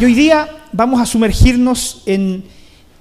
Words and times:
Y 0.00 0.04
hoy 0.04 0.14
día 0.14 0.48
vamos 0.70 1.00
a 1.00 1.06
sumergirnos 1.06 2.02
en 2.06 2.44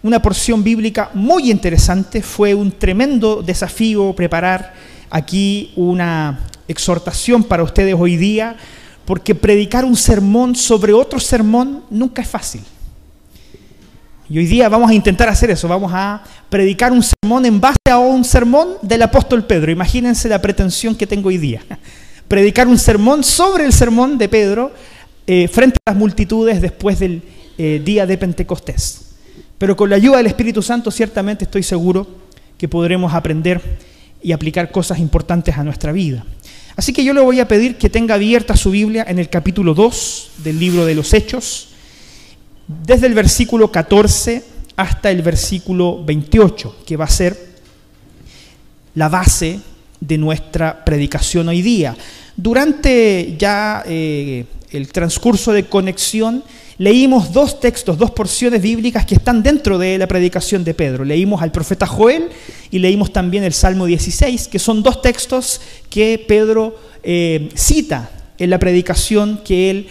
una 0.01 0.19
porción 0.19 0.63
bíblica 0.63 1.11
muy 1.13 1.51
interesante. 1.51 2.23
Fue 2.23 2.55
un 2.55 2.71
tremendo 2.71 3.43
desafío 3.43 4.15
preparar 4.15 4.73
aquí 5.11 5.73
una 5.75 6.39
exhortación 6.67 7.43
para 7.43 7.61
ustedes 7.61 7.93
hoy 7.95 8.17
día, 8.17 8.57
porque 9.05 9.35
predicar 9.35 9.85
un 9.85 9.95
sermón 9.95 10.55
sobre 10.55 10.91
otro 10.91 11.19
sermón 11.19 11.83
nunca 11.91 12.23
es 12.23 12.27
fácil. 12.27 12.61
Y 14.27 14.39
hoy 14.39 14.47
día 14.47 14.67
vamos 14.67 14.89
a 14.89 14.95
intentar 14.95 15.29
hacer 15.29 15.51
eso, 15.51 15.67
vamos 15.67 15.91
a 15.93 16.23
predicar 16.49 16.91
un 16.91 17.03
sermón 17.03 17.45
en 17.45 17.61
base 17.61 17.77
a 17.91 17.99
un 17.99 18.23
sermón 18.23 18.69
del 18.81 19.03
apóstol 19.03 19.45
Pedro. 19.45 19.71
Imagínense 19.71 20.27
la 20.29 20.41
pretensión 20.41 20.95
que 20.95 21.05
tengo 21.05 21.27
hoy 21.27 21.37
día. 21.37 21.61
Predicar 22.27 22.67
un 22.67 22.79
sermón 22.79 23.23
sobre 23.23 23.65
el 23.65 23.71
sermón 23.71 24.17
de 24.17 24.27
Pedro 24.27 24.71
eh, 25.27 25.47
frente 25.47 25.77
a 25.85 25.91
las 25.91 25.99
multitudes 25.99 26.61
después 26.61 26.99
del 26.99 27.21
eh, 27.57 27.81
día 27.83 28.05
de 28.05 28.17
Pentecostés. 28.17 29.01
Pero 29.57 29.75
con 29.75 29.89
la 29.89 29.97
ayuda 29.97 30.17
del 30.17 30.27
Espíritu 30.27 30.61
Santo 30.61 30.89
ciertamente 30.89 31.45
estoy 31.45 31.63
seguro 31.63 32.07
que 32.57 32.67
podremos 32.67 33.13
aprender 33.13 33.61
y 34.23 34.31
aplicar 34.31 34.71
cosas 34.71 34.99
importantes 34.99 35.57
a 35.57 35.63
nuestra 35.63 35.91
vida. 35.91 36.25
Así 36.75 36.93
que 36.93 37.03
yo 37.03 37.13
le 37.13 37.21
voy 37.21 37.39
a 37.39 37.47
pedir 37.47 37.77
que 37.77 37.89
tenga 37.89 38.15
abierta 38.15 38.55
su 38.55 38.71
Biblia 38.71 39.05
en 39.07 39.19
el 39.19 39.29
capítulo 39.29 39.73
2 39.73 40.31
del 40.43 40.59
libro 40.59 40.85
de 40.85 40.95
los 40.95 41.13
Hechos 41.13 41.69
desde 42.67 43.07
el 43.07 43.13
versículo 43.13 43.71
14 43.71 44.43
hasta 44.75 45.09
el 45.09 45.21
versículo 45.21 46.03
28, 46.03 46.83
que 46.85 46.97
va 46.97 47.05
a 47.05 47.09
ser 47.09 47.57
la 48.93 49.09
base 49.09 49.59
de 49.99 50.17
nuestra 50.17 50.83
predicación 50.85 51.47
hoy 51.47 51.61
día. 51.61 51.95
Durante 52.35 53.35
ya 53.37 53.83
eh, 53.85 54.45
el 54.71 54.91
transcurso 54.91 55.51
de 55.53 55.65
conexión, 55.65 56.43
leímos 56.77 57.33
dos 57.33 57.59
textos, 57.59 57.97
dos 57.97 58.11
porciones 58.11 58.61
bíblicas 58.61 59.05
que 59.05 59.15
están 59.15 59.41
dentro 59.41 59.77
de 59.77 59.97
la 59.97 60.07
predicación 60.07 60.63
de 60.63 60.73
Pedro. 60.73 61.03
Leímos 61.03 61.41
al 61.41 61.51
profeta 61.51 61.87
Joel 61.87 62.29
y 62.69 62.79
leímos 62.79 63.11
también 63.11 63.43
el 63.43 63.53
Salmo 63.53 63.85
16, 63.85 64.47
que 64.47 64.59
son 64.59 64.83
dos 64.83 65.01
textos 65.01 65.61
que 65.89 66.23
Pedro 66.27 66.75
eh, 67.03 67.49
cita 67.55 68.09
en 68.37 68.49
la 68.49 68.59
predicación 68.59 69.41
que 69.43 69.69
él... 69.69 69.87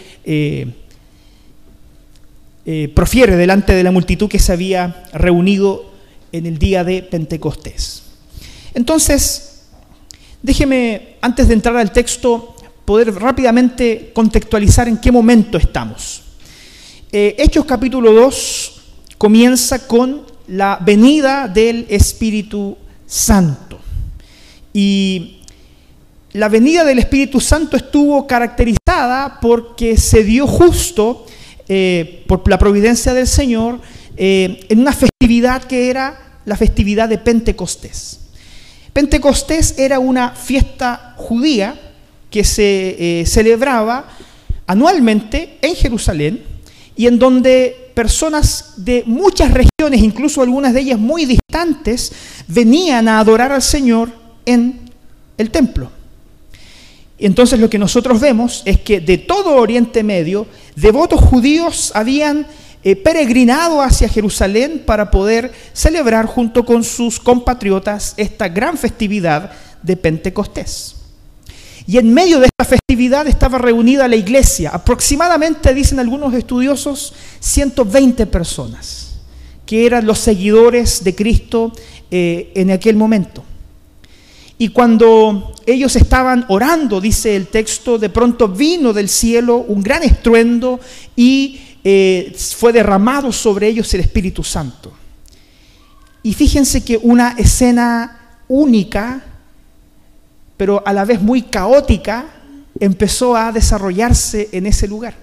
Eh, 2.68 2.92
profiere 2.96 3.36
delante 3.36 3.74
de 3.74 3.84
la 3.84 3.92
multitud 3.92 4.28
que 4.28 4.40
se 4.40 4.52
había 4.52 5.04
reunido 5.12 5.88
en 6.32 6.46
el 6.46 6.58
día 6.58 6.82
de 6.82 7.02
Pentecostés. 7.02 8.02
Entonces, 8.74 9.55
déjeme, 10.46 11.16
antes 11.20 11.48
de 11.48 11.54
entrar 11.54 11.76
al 11.76 11.90
texto, 11.90 12.54
poder 12.84 13.12
rápidamente 13.12 14.12
contextualizar 14.14 14.86
en 14.86 14.96
qué 14.96 15.10
momento 15.10 15.58
estamos. 15.58 16.22
Eh, 17.10 17.34
Hechos 17.36 17.64
capítulo 17.64 18.12
2 18.12 18.82
comienza 19.18 19.88
con 19.88 20.22
la 20.46 20.78
venida 20.80 21.48
del 21.48 21.84
Espíritu 21.88 22.78
Santo. 23.06 23.80
Y 24.72 25.40
la 26.32 26.48
venida 26.48 26.84
del 26.84 27.00
Espíritu 27.00 27.40
Santo 27.40 27.76
estuvo 27.76 28.24
caracterizada 28.28 29.40
porque 29.40 29.96
se 29.96 30.22
dio 30.22 30.46
justo 30.46 31.26
eh, 31.66 32.22
por 32.28 32.48
la 32.48 32.58
providencia 32.58 33.14
del 33.14 33.26
Señor, 33.26 33.80
eh, 34.16 34.64
en 34.68 34.78
una 34.78 34.92
festividad 34.92 35.64
que 35.64 35.90
era 35.90 36.38
la 36.44 36.56
festividad 36.56 37.08
de 37.08 37.18
Pentecostés. 37.18 38.20
Pentecostés 38.96 39.74
era 39.76 39.98
una 39.98 40.30
fiesta 40.30 41.12
judía 41.18 41.78
que 42.30 42.42
se 42.44 43.20
eh, 43.20 43.26
celebraba 43.26 44.08
anualmente 44.66 45.58
en 45.60 45.74
Jerusalén 45.74 46.42
y 46.96 47.06
en 47.06 47.18
donde 47.18 47.90
personas 47.92 48.72
de 48.78 49.02
muchas 49.04 49.52
regiones, 49.52 50.00
incluso 50.00 50.40
algunas 50.40 50.72
de 50.72 50.80
ellas 50.80 50.98
muy 50.98 51.26
distantes, 51.26 52.10
venían 52.48 53.06
a 53.06 53.18
adorar 53.18 53.52
al 53.52 53.60
Señor 53.60 54.10
en 54.46 54.80
el 55.36 55.50
templo. 55.50 55.90
Entonces 57.18 57.60
lo 57.60 57.68
que 57.68 57.78
nosotros 57.78 58.18
vemos 58.18 58.62
es 58.64 58.80
que 58.80 59.02
de 59.02 59.18
todo 59.18 59.56
Oriente 59.56 60.04
Medio, 60.04 60.46
devotos 60.74 61.20
judíos 61.20 61.92
habían 61.94 62.46
eh, 62.88 62.94
peregrinado 62.94 63.82
hacia 63.82 64.08
Jerusalén 64.08 64.80
para 64.86 65.10
poder 65.10 65.50
celebrar 65.72 66.26
junto 66.26 66.64
con 66.64 66.84
sus 66.84 67.18
compatriotas 67.18 68.14
esta 68.16 68.48
gran 68.48 68.78
festividad 68.78 69.50
de 69.82 69.96
Pentecostés. 69.96 70.94
Y 71.84 71.98
en 71.98 72.14
medio 72.14 72.38
de 72.38 72.46
esta 72.46 72.64
festividad 72.64 73.26
estaba 73.26 73.58
reunida 73.58 74.06
la 74.06 74.14
iglesia, 74.14 74.70
aproximadamente, 74.72 75.74
dicen 75.74 75.98
algunos 75.98 76.32
estudiosos, 76.32 77.12
120 77.40 78.24
personas, 78.26 79.16
que 79.66 79.84
eran 79.84 80.06
los 80.06 80.20
seguidores 80.20 81.02
de 81.02 81.12
Cristo 81.16 81.72
eh, 82.12 82.52
en 82.54 82.70
aquel 82.70 82.94
momento. 82.94 83.42
Y 84.58 84.68
cuando 84.68 85.52
ellos 85.66 85.96
estaban 85.96 86.44
orando, 86.46 87.00
dice 87.00 87.34
el 87.34 87.48
texto, 87.48 87.98
de 87.98 88.10
pronto 88.10 88.46
vino 88.46 88.92
del 88.92 89.08
cielo 89.08 89.56
un 89.56 89.82
gran 89.82 90.04
estruendo 90.04 90.78
y 91.16 91.60
eh, 91.88 92.34
fue 92.58 92.72
derramado 92.72 93.30
sobre 93.30 93.68
ellos 93.68 93.94
el 93.94 94.00
Espíritu 94.00 94.42
Santo. 94.42 94.92
Y 96.20 96.34
fíjense 96.34 96.84
que 96.84 96.98
una 97.00 97.36
escena 97.38 98.40
única, 98.48 99.22
pero 100.56 100.82
a 100.84 100.92
la 100.92 101.04
vez 101.04 101.22
muy 101.22 101.42
caótica, 101.42 102.26
empezó 102.80 103.36
a 103.36 103.52
desarrollarse 103.52 104.48
en 104.50 104.66
ese 104.66 104.88
lugar. 104.88 105.14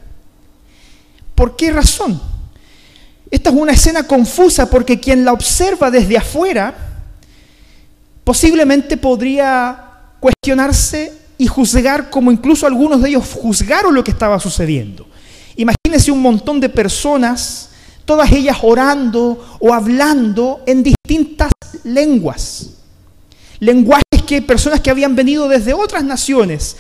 ¿Por 1.36 1.58
qué 1.58 1.70
razón? 1.70 2.22
Esta 3.30 3.50
es 3.50 3.56
una 3.58 3.74
escena 3.74 4.08
confusa 4.08 4.70
porque 4.70 5.02
quien 5.02 5.26
la 5.26 5.34
observa 5.34 5.92
desde 5.92 6.16
afuera, 6.16 6.74
posiblemente 8.24 8.96
podría 8.96 9.84
cuestionarse 10.22 11.12
y 11.38 11.46
juzgar 11.46 12.10
como 12.10 12.32
incluso 12.32 12.66
algunos 12.66 13.02
de 13.02 13.10
ellos 13.10 13.34
juzgaron 13.34 13.94
lo 13.94 14.02
que 14.02 14.12
estaba 14.12 14.40
sucediendo. 14.40 15.08
Imagínense 15.56 16.12
un 16.12 16.22
montón 16.22 16.60
de 16.60 16.70
personas, 16.70 17.70
todas 18.06 18.32
ellas 18.32 18.58
orando 18.62 19.58
o 19.60 19.74
hablando 19.74 20.62
en 20.66 20.84
distintas 20.84 21.52
lenguas. 21.84 22.72
Lenguajes 23.60 24.24
que 24.26 24.42
personas 24.42 24.82
que 24.82 24.90
habían 24.90 25.16
venido 25.16 25.48
desde 25.48 25.74
otras 25.74 26.04
naciones 26.04 26.76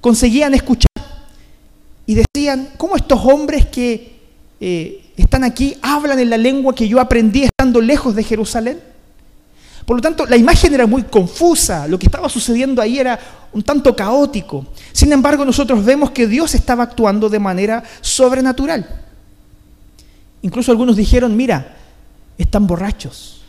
conseguían 0.00 0.54
escuchar 0.54 0.88
y 2.06 2.14
decían, 2.14 2.70
¿cómo 2.76 2.96
estos 2.96 3.20
hombres 3.24 3.66
que 3.66 4.18
eh, 4.60 5.04
están 5.16 5.44
aquí 5.44 5.76
hablan 5.82 6.18
en 6.18 6.30
la 6.30 6.36
lengua 6.36 6.74
que 6.74 6.88
yo 6.88 7.00
aprendí 7.00 7.44
estando 7.44 7.80
lejos 7.80 8.14
de 8.14 8.24
Jerusalén? 8.24 8.93
Por 9.86 9.96
lo 9.96 10.02
tanto, 10.02 10.24
la 10.26 10.36
imagen 10.36 10.72
era 10.72 10.86
muy 10.86 11.02
confusa, 11.02 11.86
lo 11.86 11.98
que 11.98 12.06
estaba 12.06 12.28
sucediendo 12.28 12.80
ahí 12.80 12.98
era 12.98 13.18
un 13.52 13.62
tanto 13.62 13.94
caótico. 13.94 14.66
Sin 14.92 15.12
embargo, 15.12 15.44
nosotros 15.44 15.84
vemos 15.84 16.10
que 16.10 16.26
Dios 16.26 16.54
estaba 16.54 16.84
actuando 16.84 17.28
de 17.28 17.38
manera 17.38 17.82
sobrenatural. 18.00 19.02
Incluso 20.40 20.72
algunos 20.72 20.96
dijeron, 20.96 21.36
mira, 21.36 21.76
están 22.38 22.66
borrachos. 22.66 23.42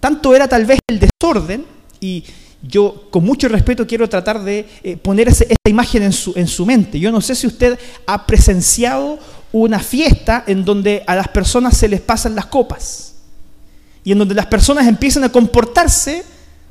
Tanto 0.00 0.34
era 0.34 0.48
tal 0.48 0.64
vez 0.64 0.78
el 0.88 0.98
desorden, 0.98 1.66
y 2.00 2.24
yo 2.62 3.08
con 3.10 3.24
mucho 3.24 3.48
respeto 3.48 3.86
quiero 3.86 4.08
tratar 4.08 4.42
de 4.42 4.66
eh, 4.82 4.96
poner 4.96 5.28
esta 5.28 5.44
imagen 5.68 6.04
en 6.04 6.12
su, 6.12 6.32
en 6.36 6.46
su 6.46 6.64
mente. 6.64 6.98
Yo 6.98 7.12
no 7.12 7.20
sé 7.20 7.34
si 7.34 7.46
usted 7.46 7.78
ha 8.06 8.26
presenciado 8.26 9.18
una 9.52 9.78
fiesta 9.78 10.44
en 10.46 10.64
donde 10.64 11.04
a 11.06 11.14
las 11.14 11.28
personas 11.28 11.76
se 11.76 11.88
les 11.88 12.00
pasan 12.00 12.34
las 12.34 12.46
copas 12.46 13.07
y 14.04 14.12
en 14.12 14.18
donde 14.18 14.34
las 14.34 14.46
personas 14.46 14.86
empiezan 14.86 15.24
a 15.24 15.32
comportarse 15.32 16.24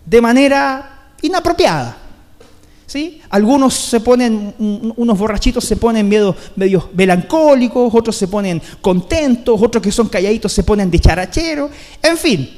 de 0.06 0.22
manera 0.22 1.12
inapropiada. 1.22 1.98
¿Sí? 2.86 3.22
Algunos 3.30 3.74
se 3.74 4.00
ponen, 4.00 4.56
unos 4.96 5.18
borrachitos 5.18 5.66
se 5.66 5.76
ponen 5.76 6.08
medio, 6.08 6.36
melancólicos, 6.94 7.94
otros 7.94 8.16
se 8.16 8.30
ponen 8.30 8.62
contentos, 8.82 9.62
otros 9.62 9.84
que 9.84 9.92
son 9.92 10.08
calladitos 10.08 10.54
se 10.54 10.64
ponen 10.64 10.90
de 10.90 10.98
charachero, 11.00 11.70
en 12.02 12.18
fin. 12.18 12.50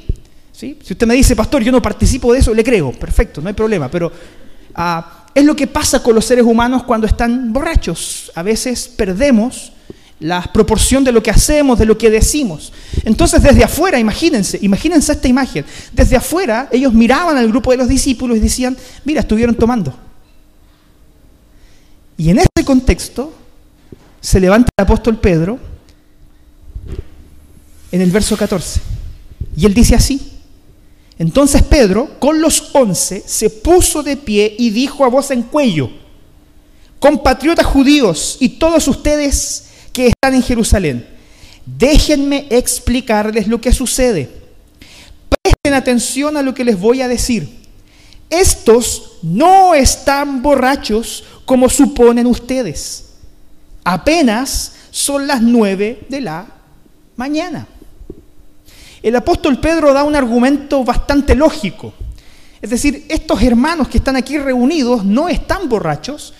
¿sí? 0.52 0.78
Si 0.84 0.92
usted 0.92 1.06
me 1.06 1.14
dice, 1.14 1.34
pastor, 1.34 1.64
yo 1.64 1.72
no 1.72 1.82
participo 1.82 2.32
de 2.32 2.38
eso, 2.38 2.54
le 2.54 2.62
creo, 2.62 2.92
perfecto, 2.92 3.40
no 3.40 3.48
hay 3.48 3.54
problema, 3.54 3.90
pero 3.90 4.12
ah, 4.76 5.20
es 5.34 5.44
lo 5.44 5.56
que 5.56 5.66
pasa 5.66 6.00
con 6.00 6.14
los 6.14 6.24
seres 6.24 6.44
humanos 6.44 6.84
cuando 6.84 7.08
están 7.08 7.52
borrachos. 7.52 8.30
A 8.36 8.44
veces 8.44 8.86
perdemos 8.86 9.72
la 10.20 10.42
proporción 10.52 11.02
de 11.02 11.12
lo 11.12 11.22
que 11.22 11.30
hacemos, 11.30 11.78
de 11.78 11.86
lo 11.86 11.96
que 11.96 12.10
decimos. 12.10 12.72
Entonces 13.04 13.42
desde 13.42 13.64
afuera, 13.64 13.98
imagínense, 13.98 14.58
imagínense 14.62 15.12
esta 15.12 15.28
imagen, 15.28 15.64
desde 15.92 16.16
afuera 16.16 16.68
ellos 16.70 16.92
miraban 16.92 17.36
al 17.36 17.48
grupo 17.48 17.70
de 17.70 17.78
los 17.78 17.88
discípulos 17.88 18.36
y 18.36 18.40
decían, 18.40 18.76
mira, 19.04 19.20
estuvieron 19.20 19.54
tomando. 19.54 19.94
Y 22.18 22.28
en 22.28 22.38
ese 22.38 22.64
contexto 22.64 23.32
se 24.20 24.38
levanta 24.38 24.68
el 24.76 24.84
apóstol 24.84 25.18
Pedro 25.18 25.58
en 27.90 28.00
el 28.02 28.10
verso 28.10 28.36
14. 28.36 28.80
Y 29.56 29.64
él 29.64 29.72
dice 29.72 29.94
así, 29.94 30.32
entonces 31.18 31.62
Pedro 31.62 32.18
con 32.18 32.42
los 32.42 32.74
once 32.74 33.22
se 33.26 33.48
puso 33.48 34.02
de 34.02 34.18
pie 34.18 34.54
y 34.58 34.68
dijo 34.68 35.04
a 35.04 35.08
voz 35.08 35.30
en 35.30 35.42
cuello, 35.42 35.90
compatriotas 36.98 37.64
judíos 37.64 38.36
y 38.38 38.50
todos 38.50 38.86
ustedes 38.86 39.69
que 39.92 40.08
están 40.08 40.34
en 40.34 40.42
Jerusalén, 40.42 41.06
déjenme 41.66 42.46
explicarles 42.50 43.46
lo 43.46 43.60
que 43.60 43.72
sucede. 43.72 44.30
Presten 45.42 45.74
atención 45.74 46.36
a 46.36 46.42
lo 46.42 46.54
que 46.54 46.64
les 46.64 46.78
voy 46.78 47.02
a 47.02 47.08
decir. 47.08 47.60
Estos 48.28 49.18
no 49.22 49.74
están 49.74 50.42
borrachos 50.42 51.24
como 51.44 51.68
suponen 51.68 52.26
ustedes. 52.26 53.06
Apenas 53.84 54.74
son 54.90 55.26
las 55.26 55.42
nueve 55.42 56.00
de 56.08 56.20
la 56.20 56.46
mañana. 57.16 57.66
El 59.02 59.16
apóstol 59.16 59.60
Pedro 59.60 59.92
da 59.92 60.04
un 60.04 60.14
argumento 60.14 60.84
bastante 60.84 61.34
lógico. 61.34 61.94
Es 62.60 62.70
decir, 62.70 63.06
estos 63.08 63.42
hermanos 63.42 63.88
que 63.88 63.98
están 63.98 64.16
aquí 64.16 64.36
reunidos 64.36 65.04
no 65.04 65.28
están 65.28 65.68
borrachos 65.68 66.34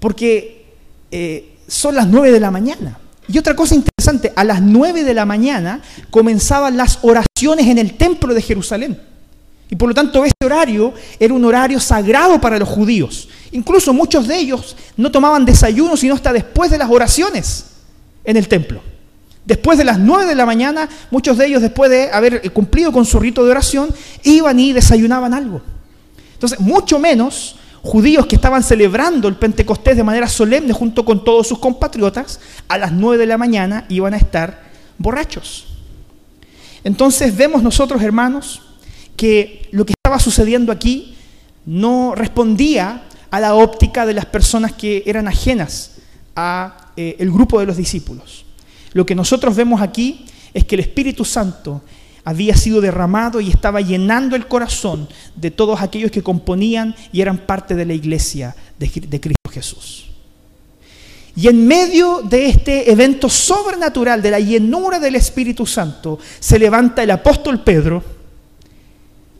porque 0.00 0.64
eh, 1.10 1.55
son 1.68 1.94
las 1.94 2.06
nueve 2.06 2.30
de 2.32 2.40
la 2.40 2.50
mañana. 2.50 2.98
Y 3.28 3.38
otra 3.38 3.56
cosa 3.56 3.74
interesante, 3.74 4.32
a 4.36 4.44
las 4.44 4.62
nueve 4.62 5.02
de 5.02 5.14
la 5.14 5.24
mañana 5.24 5.80
comenzaban 6.10 6.76
las 6.76 7.00
oraciones 7.02 7.66
en 7.66 7.78
el 7.78 7.94
templo 7.96 8.34
de 8.34 8.42
Jerusalén. 8.42 9.00
Y 9.68 9.74
por 9.74 9.88
lo 9.88 9.94
tanto 9.94 10.24
ese 10.24 10.34
horario 10.44 10.94
era 11.18 11.34
un 11.34 11.44
horario 11.44 11.80
sagrado 11.80 12.40
para 12.40 12.58
los 12.58 12.68
judíos. 12.68 13.28
Incluso 13.50 13.92
muchos 13.92 14.28
de 14.28 14.38
ellos 14.38 14.76
no 14.96 15.10
tomaban 15.10 15.44
desayuno 15.44 15.96
sino 15.96 16.14
hasta 16.14 16.32
después 16.32 16.70
de 16.70 16.78
las 16.78 16.90
oraciones 16.90 17.64
en 18.24 18.36
el 18.36 18.46
templo. 18.46 18.80
Después 19.44 19.78
de 19.78 19.84
las 19.84 19.98
nueve 19.98 20.26
de 20.26 20.34
la 20.34 20.46
mañana, 20.46 20.88
muchos 21.10 21.36
de 21.38 21.46
ellos 21.46 21.62
después 21.62 21.90
de 21.90 22.10
haber 22.10 22.52
cumplido 22.52 22.92
con 22.92 23.04
su 23.04 23.18
rito 23.20 23.44
de 23.44 23.50
oración, 23.52 23.88
iban 24.24 24.58
y 24.58 24.72
desayunaban 24.72 25.34
algo. 25.34 25.62
Entonces, 26.34 26.58
mucho 26.58 26.98
menos 26.98 27.56
judíos 27.86 28.26
que 28.26 28.36
estaban 28.36 28.62
celebrando 28.62 29.28
el 29.28 29.36
Pentecostés 29.36 29.96
de 29.96 30.02
manera 30.02 30.28
solemne 30.28 30.72
junto 30.72 31.04
con 31.04 31.24
todos 31.24 31.46
sus 31.46 31.58
compatriotas, 31.58 32.40
a 32.68 32.78
las 32.78 32.92
nueve 32.92 33.18
de 33.18 33.26
la 33.26 33.38
mañana 33.38 33.86
iban 33.88 34.12
a 34.12 34.16
estar 34.16 34.64
borrachos. 34.98 35.66
Entonces 36.84 37.36
vemos 37.36 37.62
nosotros, 37.62 38.02
hermanos, 38.02 38.62
que 39.16 39.68
lo 39.72 39.86
que 39.86 39.94
estaba 39.96 40.18
sucediendo 40.18 40.72
aquí 40.72 41.16
no 41.64 42.14
respondía 42.14 43.04
a 43.30 43.40
la 43.40 43.54
óptica 43.54 44.04
de 44.04 44.14
las 44.14 44.26
personas 44.26 44.72
que 44.72 45.02
eran 45.06 45.28
ajenas 45.28 45.92
al 46.34 46.72
eh, 46.96 47.16
grupo 47.20 47.60
de 47.60 47.66
los 47.66 47.76
discípulos. 47.76 48.44
Lo 48.92 49.06
que 49.06 49.14
nosotros 49.14 49.56
vemos 49.56 49.80
aquí 49.80 50.26
es 50.54 50.64
que 50.64 50.74
el 50.74 50.80
Espíritu 50.80 51.24
Santo 51.24 51.82
había 52.26 52.56
sido 52.56 52.80
derramado 52.80 53.40
y 53.40 53.50
estaba 53.50 53.80
llenando 53.80 54.34
el 54.34 54.48
corazón 54.48 55.08
de 55.36 55.52
todos 55.52 55.80
aquellos 55.80 56.10
que 56.10 56.24
componían 56.24 56.92
y 57.12 57.20
eran 57.20 57.38
parte 57.38 57.76
de 57.76 57.86
la 57.86 57.94
iglesia 57.94 58.56
de, 58.80 58.90
Cristo 58.90 59.48
Jesús. 59.48 60.06
Y 61.36 61.46
en 61.46 61.68
medio 61.68 62.22
de 62.22 62.48
este 62.48 62.90
evento 62.90 63.28
sobrenatural, 63.28 64.20
de 64.20 64.32
la 64.32 64.40
llenura 64.40 64.98
del 64.98 65.14
Espíritu 65.14 65.66
Santo, 65.66 66.18
se 66.40 66.58
levanta 66.58 67.04
el 67.04 67.12
apóstol 67.12 67.62
Pedro 67.62 68.02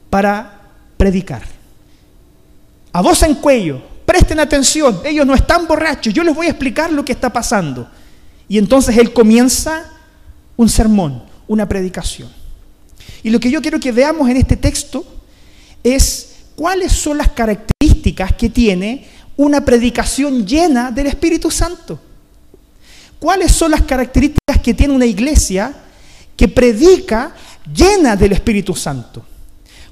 para 0.09 0.61
predicar. 0.97 1.43
A 2.93 3.03
voz 3.03 3.21
en 3.25 3.35
cuello, 3.35 3.83
presten 4.05 4.39
atención, 4.39 5.01
ellos 5.05 5.27
no 5.27 5.35
están 5.35 5.67
borrachos, 5.67 6.15
yo 6.15 6.23
les 6.23 6.37
voy 6.37 6.47
a 6.47 6.51
explicar 6.51 6.93
lo 6.93 7.05
que 7.05 7.11
está 7.11 7.33
pasando. 7.33 7.91
Y 8.47 8.59
entonces 8.59 8.97
él 8.97 9.13
comienza 9.13 9.91
un 10.57 10.69
sermón, 10.69 11.25
una 11.49 11.69
predicación. 11.69 12.36
Y 13.27 13.31
lo 13.31 13.41
que 13.41 13.51
yo 13.51 13.61
quiero 13.61 13.81
que 13.81 13.91
veamos 13.91 14.31
en 14.31 14.37
este 14.37 14.57
texto 14.57 15.05
es 15.83 16.37
cuáles 16.55 16.93
son 16.93 17.19
las 17.19 17.31
características 17.31 18.33
que 18.35 18.49
tiene 18.49 19.05
una 19.37 19.65
predicación 19.65 20.47
llena 20.47 20.93
del 20.93 21.09
Espíritu 21.09 21.51
Santo. 21.51 21.99
¿Cuáles 23.19 23.51
son 23.51 23.73
las 23.73 23.83
características 23.83 24.61
que 24.63 24.75
tiene 24.75 24.95
una 24.95 25.07
iglesia 25.07 25.75
que 26.37 26.47
predica 26.47 27.35
llena 27.75 28.15
del 28.15 28.31
Espíritu 28.31 28.77
Santo? 28.77 29.27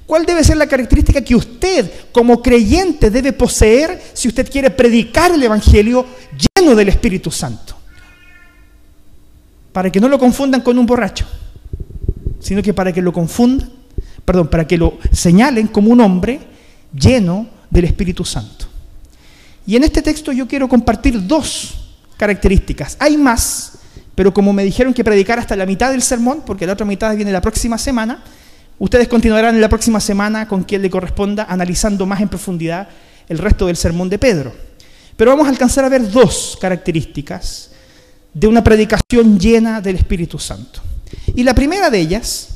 ¿Cuál 0.05 0.25
debe 0.25 0.41
ser 0.41 0.55
la 0.55 0.67
característica 0.67 1.21
que 1.21 1.35
usted 1.35 1.91
como 2.13 2.41
creyente 2.41 3.11
debe 3.11 3.33
poseer 3.33 4.01
si 4.13 4.29
usted 4.29 4.49
quiere 4.49 4.69
predicar 4.69 5.33
el 5.33 5.43
Evangelio 5.43 6.05
lleno 6.57 6.73
del 6.73 6.87
Espíritu 6.87 7.29
Santo? 7.29 7.75
Para 9.73 9.91
que 9.91 9.99
no 9.99 10.07
lo 10.07 10.17
confundan 10.17 10.61
con 10.61 10.77
un 10.77 10.85
borracho, 10.85 11.27
sino 12.45 12.61
que 12.61 12.75
para 12.75 12.93
que 12.93 13.01
lo 13.01 13.11
confundan, 13.11 13.67
perdón, 14.23 14.49
para 14.49 14.67
que 14.67 14.77
lo 14.77 14.99
señalen 15.11 15.65
como 15.67 15.89
un 15.89 15.99
hombre 15.99 16.39
lleno 16.93 17.47
del 17.71 17.85
Espíritu 17.85 18.23
Santo. 18.23 18.65
Y 19.65 19.75
en 19.75 19.83
este 19.83 20.03
texto 20.03 20.31
yo 20.31 20.47
quiero 20.47 20.69
compartir 20.69 21.25
dos 21.25 21.73
características. 22.17 22.97
Hay 22.99 23.17
más, 23.17 23.79
pero 24.13 24.31
como 24.31 24.53
me 24.53 24.63
dijeron 24.63 24.93
que 24.93 25.03
predicar 25.03 25.39
hasta 25.39 25.55
la 25.55 25.65
mitad 25.65 25.89
del 25.89 26.03
sermón, 26.03 26.43
porque 26.45 26.67
la 26.67 26.73
otra 26.73 26.85
mitad 26.85 27.15
viene 27.15 27.31
la 27.31 27.41
próxima 27.41 27.79
semana, 27.79 28.23
Ustedes 28.77 29.07
continuarán 29.07 29.55
en 29.55 29.61
la 29.61 29.69
próxima 29.69 30.01
semana 30.01 30.47
con 30.47 30.63
quien 30.63 30.81
le 30.81 30.89
corresponda 30.89 31.45
analizando 31.47 32.05
más 32.05 32.19
en 32.19 32.27
profundidad 32.27 32.89
el 33.29 33.37
resto 33.37 33.67
del 33.67 33.77
sermón 33.77 34.09
de 34.09 34.19
Pedro. 34.19 34.53
Pero 35.15 35.31
vamos 35.31 35.47
a 35.47 35.49
alcanzar 35.49 35.85
a 35.85 35.89
ver 35.89 36.11
dos 36.11 36.57
características 36.59 37.71
de 38.33 38.47
una 38.47 38.61
predicación 38.61 39.39
llena 39.39 39.79
del 39.79 39.95
Espíritu 39.95 40.37
Santo. 40.37 40.81
Y 41.35 41.43
la 41.43 41.53
primera 41.55 41.89
de 41.89 41.99
ellas 41.99 42.49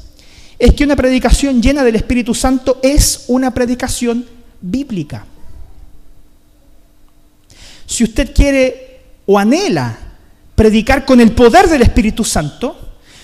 es 0.57 0.73
que 0.73 0.83
una 0.83 0.95
predicación 0.95 1.61
llena 1.61 1.83
del 1.83 1.95
Espíritu 1.95 2.33
Santo 2.33 2.79
es 2.83 3.25
una 3.27 3.53
predicación 3.53 4.25
bíblica. 4.61 5.25
Si 7.85 8.03
usted 8.03 8.33
quiere 8.33 8.99
o 9.25 9.39
anhela 9.39 9.97
predicar 10.55 11.05
con 11.05 11.21
el 11.21 11.31
poder 11.31 11.69
del 11.69 11.81
Espíritu 11.81 12.23
Santo, 12.23 12.77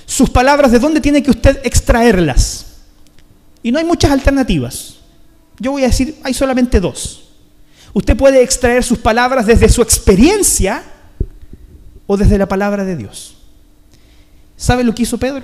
sus 0.05 0.29
palabras, 0.29 0.71
¿de 0.71 0.79
dónde 0.79 1.01
tiene 1.01 1.21
que 1.21 1.31
usted 1.31 1.59
extraerlas? 1.63 2.65
Y 3.61 3.71
no 3.71 3.79
hay 3.79 3.85
muchas 3.85 4.11
alternativas. 4.11 4.95
Yo 5.59 5.71
voy 5.71 5.83
a 5.83 5.87
decir, 5.87 6.15
hay 6.23 6.33
solamente 6.33 6.79
dos. 6.79 7.29
Usted 7.93 8.15
puede 8.15 8.43
extraer 8.43 8.83
sus 8.83 8.97
palabras 8.97 9.45
desde 9.45 9.69
su 9.69 9.81
experiencia 9.81 10.83
o 12.07 12.17
desde 12.17 12.37
la 12.37 12.47
palabra 12.47 12.85
de 12.85 12.95
Dios. 12.95 13.34
¿Sabe 14.57 14.83
lo 14.83 14.95
que 14.95 15.03
hizo 15.03 15.17
Pedro? 15.17 15.43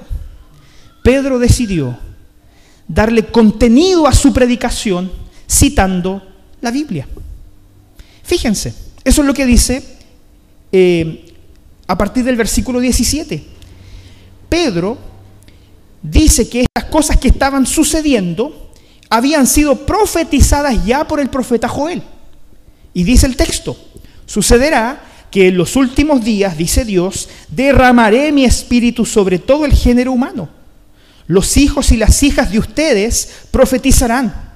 Pedro 1.04 1.40
decidió 1.40 1.98
darle 2.88 3.26
contenido 3.26 4.08
a 4.08 4.14
su 4.14 4.34
predicación 4.34 5.12
citando 5.50 6.22
la 6.62 6.72
Biblia. 6.72 7.08
Fíjense, 8.24 8.74
eso 9.04 9.22
es 9.22 9.28
lo 9.28 9.34
que 9.34 9.46
dice 9.46 9.84
eh, 10.72 11.34
a 11.88 11.98
partir 11.98 12.24
del 12.24 12.36
versículo 12.36 12.80
17. 12.80 13.44
Pedro 14.48 14.98
dice 16.02 16.48
que 16.50 16.62
estas 16.62 16.90
cosas 16.90 17.18
que 17.18 17.30
estaban 17.30 17.66
sucediendo 17.66 18.72
habían 19.10 19.48
sido 19.48 19.86
profetizadas 19.86 20.86
ya 20.86 21.06
por 21.08 21.20
el 21.20 21.30
profeta 21.30 21.68
Joel. 21.68 22.02
Y 22.94 23.04
dice 23.04 23.28
el 23.28 23.36
texto, 23.36 23.78
sucederá 24.26 25.02
que 25.32 25.48
en 25.48 25.58
los 25.58 25.78
últimos 25.78 26.24
días, 26.24 26.58
dice 26.58 26.84
Dios, 26.84 27.30
derramaré 27.50 28.32
mi 28.34 28.44
espíritu 28.44 29.06
sobre 29.06 29.40
todo 29.40 29.66
el 29.66 29.74
género 29.74 30.12
humano. 30.12 30.50
Los 31.26 31.56
hijos 31.56 31.92
y 31.94 31.98
las 31.98 32.22
hijas 32.22 32.52
de 32.52 32.60
ustedes 32.60 33.30
profetizarán. 33.50 34.52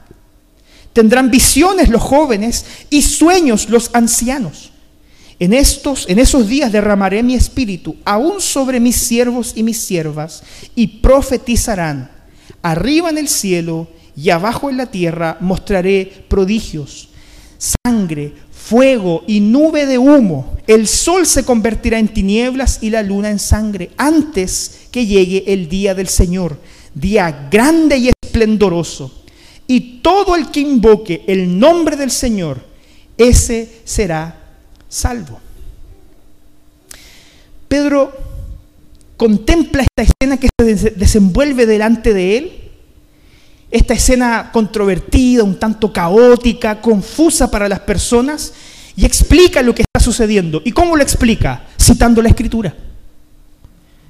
Tendrán 0.91 1.31
visiones 1.31 1.89
los 1.89 2.01
jóvenes 2.01 2.65
y 2.89 3.01
sueños 3.01 3.69
los 3.69 3.89
ancianos. 3.93 4.71
En 5.39 5.53
estos, 5.53 6.05
en 6.09 6.19
esos 6.19 6.47
días 6.47 6.71
derramaré 6.71 7.23
mi 7.23 7.35
espíritu 7.35 7.95
aún 8.05 8.39
sobre 8.39 8.79
mis 8.79 8.95
siervos 8.95 9.53
y 9.55 9.63
mis 9.63 9.77
siervas 9.77 10.43
y 10.75 10.87
profetizarán. 10.87 12.11
Arriba 12.61 13.09
en 13.09 13.17
el 13.17 13.27
cielo 13.27 13.87
y 14.15 14.29
abajo 14.29 14.69
en 14.69 14.77
la 14.77 14.85
tierra 14.85 15.37
mostraré 15.41 16.25
prodigios, 16.29 17.09
sangre, 17.57 18.33
fuego 18.67 19.23
y 19.27 19.41
nube 19.41 19.85
de 19.85 19.99
humo. 19.99 20.57
El 20.65 20.87
sol 20.87 21.27
se 21.27 21.45
convertirá 21.45 21.99
en 21.99 22.07
tinieblas 22.07 22.79
y 22.81 22.89
la 22.89 23.03
luna 23.03 23.29
en 23.29 23.37
sangre 23.37 23.91
antes 23.97 24.87
que 24.91 25.05
llegue 25.05 25.43
el 25.47 25.69
día 25.69 25.93
del 25.93 26.07
Señor, 26.07 26.57
día 26.95 27.47
grande 27.51 27.97
y 27.97 28.09
esplendoroso. 28.09 29.23
Y 29.67 29.99
todo 30.01 30.35
el 30.35 30.49
que 30.49 30.61
invoque 30.61 31.23
el 31.27 31.59
nombre 31.59 31.95
del 31.95 32.09
Señor, 32.09 32.65
ese 33.17 33.81
será 33.83 34.41
salvo. 34.89 35.39
Pedro 37.67 38.13
contempla 39.15 39.83
esta 39.83 40.11
escena 40.11 40.37
que 40.37 40.49
se 40.59 40.91
desenvuelve 40.91 41.67
delante 41.67 42.13
de 42.13 42.37
él, 42.37 42.64
esta 43.75 43.93
escena 43.93 44.51
controvertida, 44.53 45.43
un 45.43 45.59
tanto 45.59 45.91
caótica, 45.91 46.79
confusa 46.79 47.51
para 47.51 47.67
las 47.67 47.81
personas, 47.81 48.53
y 48.95 49.03
explica 49.03 49.61
lo 49.61 49.75
que 49.75 49.81
está 49.81 50.01
sucediendo. 50.01 50.61
¿Y 50.63 50.71
cómo 50.71 50.95
lo 50.95 51.03
explica? 51.03 51.63
Citando 51.77 52.21
la 52.21 52.29
escritura. 52.29 52.73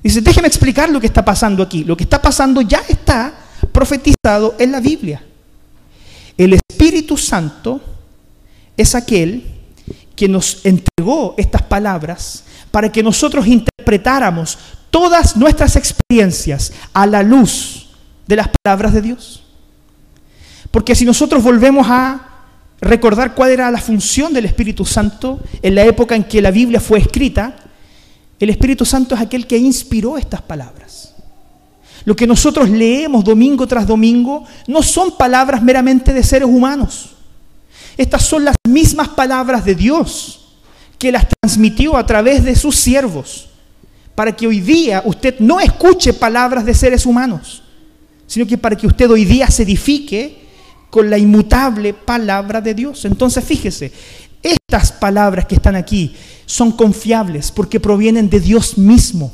Dice, 0.03 0.21
déjeme 0.21 0.47
explicar 0.47 0.91
lo 0.91 1.01
que 1.01 1.07
está 1.07 1.25
pasando 1.25 1.63
aquí. 1.63 1.83
Lo 1.83 1.97
que 1.97 2.03
está 2.03 2.21
pasando 2.21 2.61
ya 2.61 2.83
está 2.87 3.33
profetizado 3.71 4.53
en 4.59 4.71
la 4.71 4.79
Biblia. 4.79 5.23
El 6.37 6.53
Espíritu 6.53 7.17
Santo 7.17 7.81
es 8.77 8.93
aquel 8.93 9.43
que 10.15 10.27
nos 10.27 10.63
entregó 10.63 11.33
estas 11.39 11.63
palabras 11.63 12.43
para 12.69 12.91
que 12.91 13.01
nosotros 13.01 13.47
interpretáramos 13.47 14.59
todas 14.91 15.35
nuestras 15.35 15.75
experiencias 15.75 16.71
a 16.93 17.07
la 17.07 17.23
luz 17.23 17.89
de 18.27 18.35
las 18.35 18.49
palabras 18.63 18.93
de 18.93 19.01
Dios. 19.01 19.44
Porque 20.75 20.93
si 20.93 21.05
nosotros 21.05 21.41
volvemos 21.41 21.87
a 21.89 22.19
recordar 22.81 23.33
cuál 23.33 23.51
era 23.51 23.71
la 23.71 23.79
función 23.79 24.33
del 24.33 24.43
Espíritu 24.43 24.83
Santo 24.83 25.39
en 25.61 25.73
la 25.73 25.85
época 25.85 26.17
en 26.17 26.25
que 26.25 26.41
la 26.41 26.51
Biblia 26.51 26.81
fue 26.81 26.99
escrita, 26.99 27.55
el 28.37 28.49
Espíritu 28.49 28.83
Santo 28.83 29.15
es 29.15 29.21
aquel 29.21 29.47
que 29.47 29.57
inspiró 29.57 30.17
estas 30.17 30.41
palabras. 30.41 31.15
Lo 32.03 32.13
que 32.13 32.27
nosotros 32.27 32.69
leemos 32.69 33.23
domingo 33.23 33.65
tras 33.65 33.87
domingo 33.87 34.43
no 34.67 34.83
son 34.83 35.15
palabras 35.15 35.63
meramente 35.63 36.11
de 36.11 36.21
seres 36.21 36.49
humanos. 36.49 37.11
Estas 37.95 38.23
son 38.23 38.43
las 38.43 38.57
mismas 38.67 39.07
palabras 39.07 39.63
de 39.63 39.75
Dios 39.75 40.57
que 40.99 41.09
las 41.09 41.25
transmitió 41.39 41.95
a 41.95 42.05
través 42.05 42.43
de 42.43 42.53
sus 42.53 42.75
siervos, 42.75 43.47
para 44.13 44.35
que 44.35 44.45
hoy 44.45 44.59
día 44.59 45.03
usted 45.05 45.39
no 45.39 45.61
escuche 45.61 46.11
palabras 46.11 46.65
de 46.65 46.73
seres 46.73 47.05
humanos, 47.05 47.63
sino 48.27 48.45
que 48.45 48.57
para 48.57 48.75
que 48.75 48.87
usted 48.87 49.09
hoy 49.09 49.23
día 49.23 49.49
se 49.49 49.63
edifique 49.63 50.43
con 50.95 51.09
la 51.09 51.17
inmutable 51.17 51.93
palabra 51.93 52.61
de 52.61 52.73
Dios. 52.73 53.03
Entonces 53.03 53.43
fíjese, 53.43 53.91
estas 54.41 54.93
palabras 54.93 55.45
que 55.45 55.55
están 55.55 55.75
aquí 55.75 56.15
son 56.45 56.71
confiables 56.71 57.51
porque 57.51 57.81
provienen 57.81 58.29
de 58.29 58.39
Dios 58.39 58.77
mismo. 58.77 59.29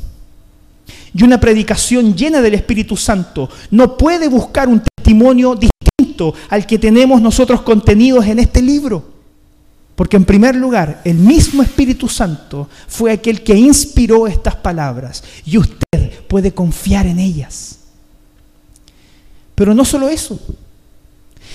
Y 1.13 1.23
una 1.23 1.39
predicación 1.39 2.15
llena 2.15 2.41
del 2.41 2.55
Espíritu 2.55 2.97
Santo 2.97 3.47
no 3.69 3.95
puede 3.95 4.27
buscar 4.27 4.69
un 4.69 4.81
testimonio 4.81 5.53
distinto 5.55 6.33
al 6.49 6.65
que 6.65 6.79
tenemos 6.79 7.21
nosotros 7.21 7.61
contenidos 7.61 8.25
en 8.25 8.39
este 8.39 8.59
libro. 8.59 9.11
Porque 9.95 10.17
en 10.17 10.25
primer 10.25 10.55
lugar, 10.55 11.03
el 11.05 11.17
mismo 11.17 11.61
Espíritu 11.61 12.09
Santo 12.09 12.69
fue 12.87 13.11
aquel 13.11 13.43
que 13.43 13.53
inspiró 13.53 14.25
estas 14.25 14.55
palabras 14.55 15.23
y 15.45 15.59
usted 15.59 16.23
puede 16.27 16.55
confiar 16.55 17.05
en 17.05 17.19
ellas. 17.19 17.77
Pero 19.53 19.75
no 19.75 19.85
solo 19.85 20.09
eso. 20.09 20.39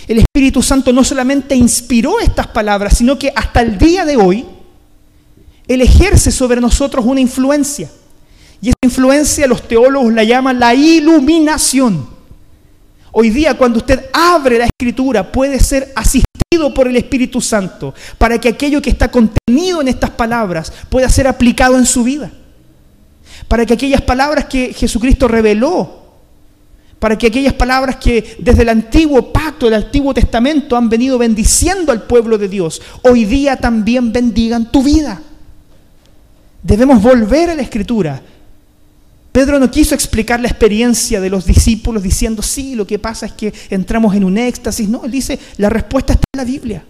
El 0.08 0.18
Espíritu 0.18 0.62
Santo 0.62 0.92
no 0.92 1.02
solamente 1.02 1.56
inspiró 1.56 2.20
estas 2.20 2.46
palabras, 2.46 2.96
sino 2.96 3.18
que 3.18 3.32
hasta 3.34 3.60
el 3.60 3.76
día 3.76 4.04
de 4.04 4.16
hoy, 4.16 4.46
Él 5.66 5.80
ejerce 5.80 6.30
sobre 6.30 6.60
nosotros 6.60 7.04
una 7.04 7.20
influencia. 7.20 7.90
Y 8.60 8.68
esa 8.68 8.78
influencia 8.82 9.46
los 9.46 9.66
teólogos 9.66 10.12
la 10.12 10.24
llaman 10.24 10.60
la 10.60 10.74
iluminación. 10.74 12.08
Hoy 13.12 13.30
día 13.30 13.54
cuando 13.54 13.78
usted 13.78 14.10
abre 14.12 14.58
la 14.58 14.66
escritura 14.66 15.32
puede 15.32 15.58
ser 15.58 15.90
asistido 15.96 16.72
por 16.74 16.86
el 16.86 16.96
Espíritu 16.96 17.40
Santo 17.40 17.94
para 18.18 18.38
que 18.38 18.48
aquello 18.48 18.82
que 18.82 18.90
está 18.90 19.10
contenido 19.10 19.80
en 19.80 19.88
estas 19.88 20.10
palabras 20.10 20.72
pueda 20.88 21.08
ser 21.08 21.26
aplicado 21.26 21.78
en 21.78 21.86
su 21.86 22.04
vida. 22.04 22.30
Para 23.48 23.64
que 23.66 23.74
aquellas 23.74 24.02
palabras 24.02 24.46
que 24.46 24.72
Jesucristo 24.72 25.28
reveló 25.28 26.05
para 26.98 27.18
que 27.18 27.26
aquellas 27.26 27.52
palabras 27.52 27.96
que 27.96 28.36
desde 28.38 28.62
el 28.62 28.70
antiguo 28.70 29.32
pacto, 29.32 29.68
el 29.68 29.74
antiguo 29.74 30.14
testamento 30.14 30.76
han 30.76 30.88
venido 30.88 31.18
bendiciendo 31.18 31.92
al 31.92 32.02
pueblo 32.04 32.38
de 32.38 32.48
Dios, 32.48 32.80
hoy 33.02 33.24
día 33.24 33.56
también 33.56 34.12
bendigan 34.12 34.70
tu 34.70 34.82
vida. 34.82 35.20
Debemos 36.62 37.02
volver 37.02 37.50
a 37.50 37.54
la 37.54 37.62
escritura. 37.62 38.20
Pedro 39.30 39.58
no 39.58 39.70
quiso 39.70 39.94
explicar 39.94 40.40
la 40.40 40.48
experiencia 40.48 41.20
de 41.20 41.28
los 41.28 41.44
discípulos 41.44 42.02
diciendo, 42.02 42.42
sí, 42.42 42.74
lo 42.74 42.86
que 42.86 42.98
pasa 42.98 43.26
es 43.26 43.32
que 43.32 43.52
entramos 43.68 44.14
en 44.14 44.24
un 44.24 44.38
éxtasis. 44.38 44.88
No, 44.88 45.04
él 45.04 45.10
dice, 45.10 45.38
la 45.58 45.68
respuesta 45.68 46.14
está 46.14 46.24
en 46.32 46.38
la 46.38 46.44
Biblia. 46.44 46.84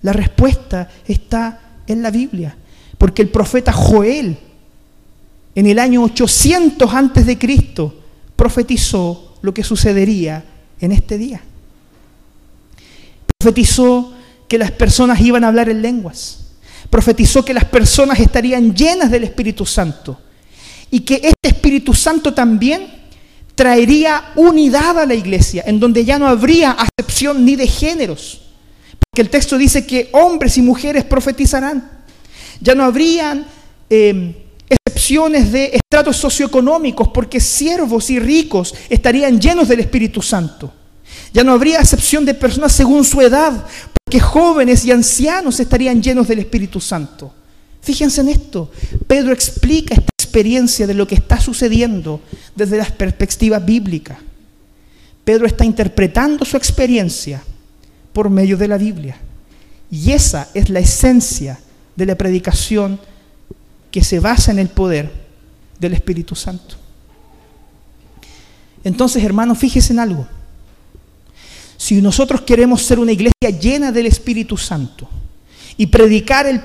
La 0.00 0.14
respuesta 0.14 0.88
está 1.06 1.60
en 1.86 2.02
la 2.02 2.10
Biblia. 2.10 2.56
Porque 2.96 3.20
el 3.20 3.28
profeta 3.28 3.70
Joel, 3.70 4.38
en 5.54 5.66
el 5.66 5.78
año 5.78 6.02
800 6.04 6.94
antes 6.94 7.26
de 7.26 7.38
Cristo, 7.38 8.03
profetizó 8.44 9.38
lo 9.40 9.54
que 9.54 9.64
sucedería 9.64 10.44
en 10.78 10.92
este 10.92 11.16
día. 11.16 11.40
Profetizó 13.38 14.12
que 14.46 14.58
las 14.58 14.70
personas 14.70 15.18
iban 15.22 15.44
a 15.44 15.48
hablar 15.48 15.70
en 15.70 15.80
lenguas. 15.80 16.40
Profetizó 16.90 17.42
que 17.42 17.54
las 17.54 17.64
personas 17.64 18.20
estarían 18.20 18.74
llenas 18.74 19.10
del 19.10 19.24
Espíritu 19.24 19.64
Santo. 19.64 20.20
Y 20.90 21.00
que 21.00 21.14
este 21.14 21.48
Espíritu 21.48 21.94
Santo 21.94 22.34
también 22.34 22.86
traería 23.54 24.32
unidad 24.36 24.98
a 24.98 25.06
la 25.06 25.14
iglesia, 25.14 25.64
en 25.66 25.80
donde 25.80 26.04
ya 26.04 26.18
no 26.18 26.26
habría 26.26 26.72
acepción 26.72 27.46
ni 27.46 27.56
de 27.56 27.66
géneros. 27.66 28.42
Porque 29.00 29.22
el 29.22 29.30
texto 29.30 29.56
dice 29.56 29.86
que 29.86 30.10
hombres 30.12 30.58
y 30.58 30.60
mujeres 30.60 31.04
profetizarán. 31.04 31.90
Ya 32.60 32.74
no 32.74 32.84
habrían... 32.84 33.46
Eh, 33.88 34.43
excepciones 34.68 35.52
de 35.52 35.72
estratos 35.74 36.16
socioeconómicos, 36.16 37.08
porque 37.08 37.40
siervos 37.40 38.10
y 38.10 38.18
ricos 38.18 38.74
estarían 38.88 39.40
llenos 39.40 39.68
del 39.68 39.80
Espíritu 39.80 40.22
Santo. 40.22 40.72
Ya 41.32 41.44
no 41.44 41.52
habría 41.52 41.80
excepción 41.80 42.24
de 42.24 42.34
personas 42.34 42.72
según 42.72 43.04
su 43.04 43.20
edad, 43.20 43.66
porque 44.04 44.20
jóvenes 44.20 44.84
y 44.84 44.92
ancianos 44.92 45.60
estarían 45.60 46.02
llenos 46.02 46.28
del 46.28 46.38
Espíritu 46.40 46.80
Santo. 46.80 47.32
Fíjense 47.80 48.22
en 48.22 48.28
esto. 48.30 48.70
Pedro 49.06 49.32
explica 49.32 49.94
esta 49.94 50.10
experiencia 50.18 50.86
de 50.86 50.94
lo 50.94 51.06
que 51.06 51.16
está 51.16 51.38
sucediendo 51.40 52.20
desde 52.54 52.78
la 52.78 52.84
perspectiva 52.84 53.58
bíblica. 53.58 54.18
Pedro 55.24 55.46
está 55.46 55.64
interpretando 55.64 56.44
su 56.44 56.56
experiencia 56.56 57.42
por 58.12 58.30
medio 58.30 58.56
de 58.56 58.68
la 58.68 58.78
Biblia. 58.78 59.16
Y 59.90 60.12
esa 60.12 60.48
es 60.54 60.70
la 60.70 60.80
esencia 60.80 61.60
de 61.96 62.06
la 62.06 62.16
predicación 62.16 62.98
que 63.94 64.02
se 64.02 64.18
basa 64.18 64.50
en 64.50 64.58
el 64.58 64.70
poder 64.70 65.08
del 65.78 65.92
Espíritu 65.92 66.34
Santo. 66.34 66.74
Entonces, 68.82 69.22
hermanos, 69.22 69.56
fíjense 69.56 69.92
en 69.92 70.00
algo. 70.00 70.26
Si 71.76 72.02
nosotros 72.02 72.40
queremos 72.40 72.82
ser 72.82 72.98
una 72.98 73.12
iglesia 73.12 73.50
llena 73.56 73.92
del 73.92 74.06
Espíritu 74.06 74.56
Santo 74.56 75.08
y 75.76 75.86
predicar 75.86 76.44
el 76.44 76.60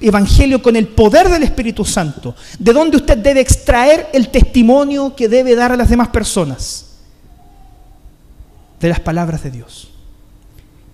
Evangelio 0.00 0.62
con 0.62 0.76
el 0.76 0.86
poder 0.86 1.28
del 1.30 1.42
Espíritu 1.42 1.84
Santo, 1.84 2.36
¿de 2.60 2.72
dónde 2.72 2.98
usted 2.98 3.18
debe 3.18 3.40
extraer 3.40 4.08
el 4.12 4.28
testimonio 4.28 5.16
que 5.16 5.28
debe 5.28 5.56
dar 5.56 5.72
a 5.72 5.76
las 5.76 5.90
demás 5.90 6.10
personas? 6.10 6.86
De 8.78 8.88
las 8.88 9.00
palabras 9.00 9.42
de 9.42 9.50
Dios. 9.50 9.88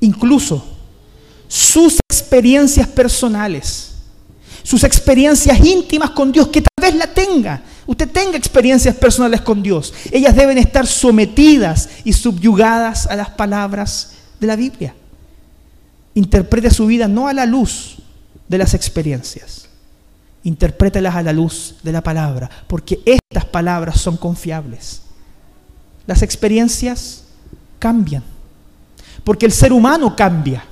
Incluso 0.01 0.65
sus 1.47 2.01
experiencias 2.09 2.89
personales 2.89 3.92
sus 4.62 4.85
experiencias 4.85 5.59
íntimas 5.61 6.11
con 6.11 6.33
Dios, 6.33 6.49
que 6.49 6.62
tal 6.62 6.90
vez 6.90 6.95
la 6.97 7.07
tenga. 7.07 7.62
Usted 7.87 8.09
tenga 8.11 8.37
experiencias 8.37 8.95
personales 8.95 9.40
con 9.40 9.62
Dios. 9.62 9.92
Ellas 10.11 10.35
deben 10.37 10.59
estar 10.59 10.87
sometidas 10.87 11.88
y 12.04 12.12
subyugadas 12.12 13.07
a 13.07 13.16
las 13.16 13.31
palabras 13.31 14.12
de 14.38 14.47
la 14.47 14.57
Biblia. 14.57 14.95
Interprete 16.14 16.71
su 16.71 16.87
vida 16.87 17.09
no 17.09 17.28
a 17.28 17.33
la 17.33 17.47
luz 17.47 17.97
de 18.49 18.59
las 18.59 18.75
experiencias, 18.75 19.69
interprételas 20.45 21.14
a 21.14 21.23
la 21.23 21.33
luz 21.33 21.76
de 21.83 21.92
la 21.92 22.02
palabra, 22.02 22.50
porque 22.66 23.00
estas 23.07 23.47
palabras 23.47 23.99
son 24.00 24.19
confiables. 24.19 25.00
Las 26.07 26.23
experiencias 26.23 27.25
cambian, 27.78 28.23
porque 29.25 29.47
el 29.47 29.52
ser 29.52 29.73
humano 29.73 30.14
cambia. 30.14 30.64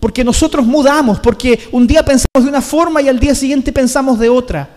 Porque 0.00 0.24
nosotros 0.24 0.66
mudamos, 0.66 1.20
porque 1.20 1.68
un 1.72 1.86
día 1.86 2.04
pensamos 2.04 2.44
de 2.44 2.48
una 2.48 2.60
forma 2.60 3.00
y 3.02 3.08
al 3.08 3.18
día 3.18 3.34
siguiente 3.34 3.72
pensamos 3.72 4.18
de 4.18 4.28
otra. 4.28 4.68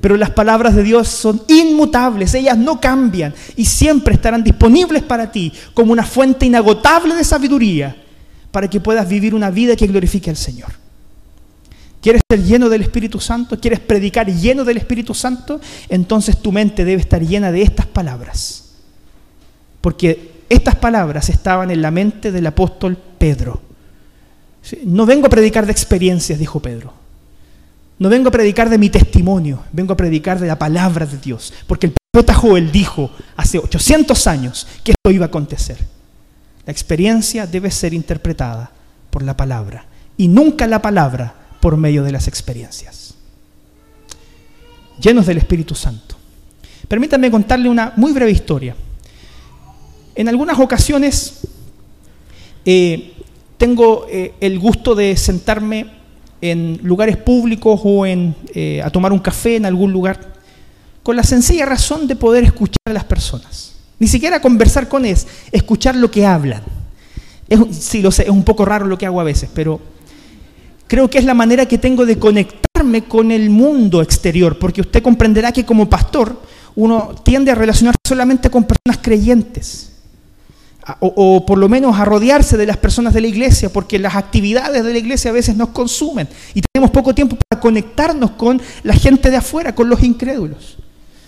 Pero 0.00 0.16
las 0.16 0.30
palabras 0.30 0.74
de 0.76 0.82
Dios 0.82 1.08
son 1.08 1.42
inmutables, 1.48 2.34
ellas 2.34 2.56
no 2.56 2.80
cambian 2.80 3.34
y 3.56 3.64
siempre 3.64 4.14
estarán 4.14 4.44
disponibles 4.44 5.02
para 5.02 5.32
ti 5.32 5.52
como 5.74 5.92
una 5.92 6.04
fuente 6.04 6.46
inagotable 6.46 7.14
de 7.14 7.24
sabiduría 7.24 7.96
para 8.52 8.68
que 8.68 8.80
puedas 8.80 9.08
vivir 9.08 9.34
una 9.34 9.50
vida 9.50 9.74
que 9.74 9.86
glorifique 9.86 10.30
al 10.30 10.36
Señor. 10.36 10.70
¿Quieres 12.00 12.22
ser 12.30 12.42
lleno 12.42 12.68
del 12.68 12.82
Espíritu 12.82 13.20
Santo? 13.20 13.60
¿Quieres 13.60 13.80
predicar 13.80 14.26
lleno 14.26 14.64
del 14.64 14.78
Espíritu 14.78 15.12
Santo? 15.12 15.60
Entonces 15.88 16.40
tu 16.40 16.50
mente 16.50 16.84
debe 16.84 17.02
estar 17.02 17.20
llena 17.20 17.52
de 17.52 17.62
estas 17.62 17.86
palabras. 17.86 18.70
Porque 19.80 20.44
estas 20.48 20.76
palabras 20.76 21.28
estaban 21.28 21.70
en 21.70 21.82
la 21.82 21.90
mente 21.90 22.32
del 22.32 22.46
apóstol 22.46 22.96
Pedro. 23.18 23.60
No 24.84 25.06
vengo 25.06 25.26
a 25.26 25.30
predicar 25.30 25.66
de 25.66 25.72
experiencias, 25.72 26.38
dijo 26.38 26.60
Pedro. 26.60 26.92
No 27.98 28.08
vengo 28.08 28.28
a 28.28 28.32
predicar 28.32 28.70
de 28.70 28.78
mi 28.78 28.88
testimonio, 28.88 29.62
vengo 29.72 29.92
a 29.92 29.96
predicar 29.96 30.40
de 30.40 30.46
la 30.46 30.58
palabra 30.58 31.06
de 31.06 31.18
Dios. 31.18 31.52
Porque 31.66 31.86
el 31.86 31.94
profeta 32.12 32.34
Joel 32.34 32.72
dijo 32.72 33.10
hace 33.36 33.58
800 33.58 34.26
años 34.26 34.66
que 34.82 34.92
esto 34.92 35.10
iba 35.10 35.26
a 35.26 35.28
acontecer. 35.28 35.76
La 36.64 36.72
experiencia 36.72 37.46
debe 37.46 37.70
ser 37.70 37.92
interpretada 37.92 38.70
por 39.10 39.22
la 39.22 39.36
palabra 39.36 39.86
y 40.16 40.28
nunca 40.28 40.66
la 40.66 40.80
palabra 40.80 41.34
por 41.60 41.76
medio 41.76 42.02
de 42.02 42.12
las 42.12 42.28
experiencias. 42.28 43.14
Llenos 45.00 45.26
del 45.26 45.38
Espíritu 45.38 45.74
Santo. 45.74 46.16
Permítanme 46.88 47.30
contarle 47.30 47.68
una 47.68 47.92
muy 47.96 48.12
breve 48.12 48.30
historia. 48.30 48.76
En 50.14 50.28
algunas 50.28 50.58
ocasiones, 50.58 51.40
eh, 52.64 53.14
tengo 53.60 54.06
eh, 54.08 54.32
el 54.40 54.58
gusto 54.58 54.94
de 54.94 55.14
sentarme 55.18 55.84
en 56.40 56.80
lugares 56.82 57.18
públicos 57.18 57.78
o 57.84 58.06
en, 58.06 58.34
eh, 58.54 58.80
a 58.82 58.88
tomar 58.88 59.12
un 59.12 59.18
café 59.18 59.56
en 59.56 59.66
algún 59.66 59.92
lugar, 59.92 60.32
con 61.02 61.14
la 61.14 61.22
sencilla 61.22 61.66
razón 61.66 62.08
de 62.08 62.16
poder 62.16 62.42
escuchar 62.44 62.80
a 62.86 62.94
las 62.94 63.04
personas. 63.04 63.74
Ni 63.98 64.08
siquiera 64.08 64.40
conversar 64.40 64.88
con 64.88 65.04
ellos, 65.04 65.26
escuchar 65.52 65.94
lo 65.94 66.10
que 66.10 66.24
hablan. 66.24 66.62
Es, 67.50 67.60
sí, 67.72 68.00
lo 68.00 68.10
sé, 68.10 68.22
es 68.22 68.30
un 68.30 68.44
poco 68.44 68.64
raro 68.64 68.86
lo 68.86 68.96
que 68.96 69.04
hago 69.04 69.20
a 69.20 69.24
veces, 69.24 69.50
pero 69.54 69.78
creo 70.86 71.10
que 71.10 71.18
es 71.18 71.26
la 71.26 71.34
manera 71.34 71.66
que 71.66 71.76
tengo 71.76 72.06
de 72.06 72.18
conectarme 72.18 73.04
con 73.04 73.30
el 73.30 73.50
mundo 73.50 74.00
exterior, 74.00 74.58
porque 74.58 74.80
usted 74.80 75.02
comprenderá 75.02 75.52
que 75.52 75.66
como 75.66 75.86
pastor 75.86 76.40
uno 76.76 77.14
tiende 77.22 77.50
a 77.50 77.56
relacionarse 77.56 78.00
solamente 78.08 78.48
con 78.48 78.64
personas 78.64 79.02
creyentes 79.02 79.89
o, 81.00 81.44
por 81.46 81.58
lo 81.58 81.68
menos 81.68 81.98
a 81.98 82.04
rodearse 82.04 82.56
de 82.56 82.66
las 82.66 82.76
personas 82.76 83.14
de 83.14 83.20
la 83.20 83.26
iglesia, 83.26 83.72
porque 83.72 83.98
las 83.98 84.16
actividades 84.16 84.82
de 84.84 84.92
la 84.92 84.98
iglesia 84.98 85.30
a 85.30 85.34
veces 85.34 85.56
nos 85.56 85.70
consumen 85.70 86.28
y 86.54 86.62
tenemos 86.72 86.90
poco 86.90 87.14
tiempo 87.14 87.36
para 87.48 87.60
conectarnos 87.60 88.32
con 88.32 88.60
la 88.82 88.94
gente 88.94 89.30
de 89.30 89.36
afuera, 89.36 89.74
con 89.74 89.88
los 89.88 90.02
incrédulos. 90.02 90.78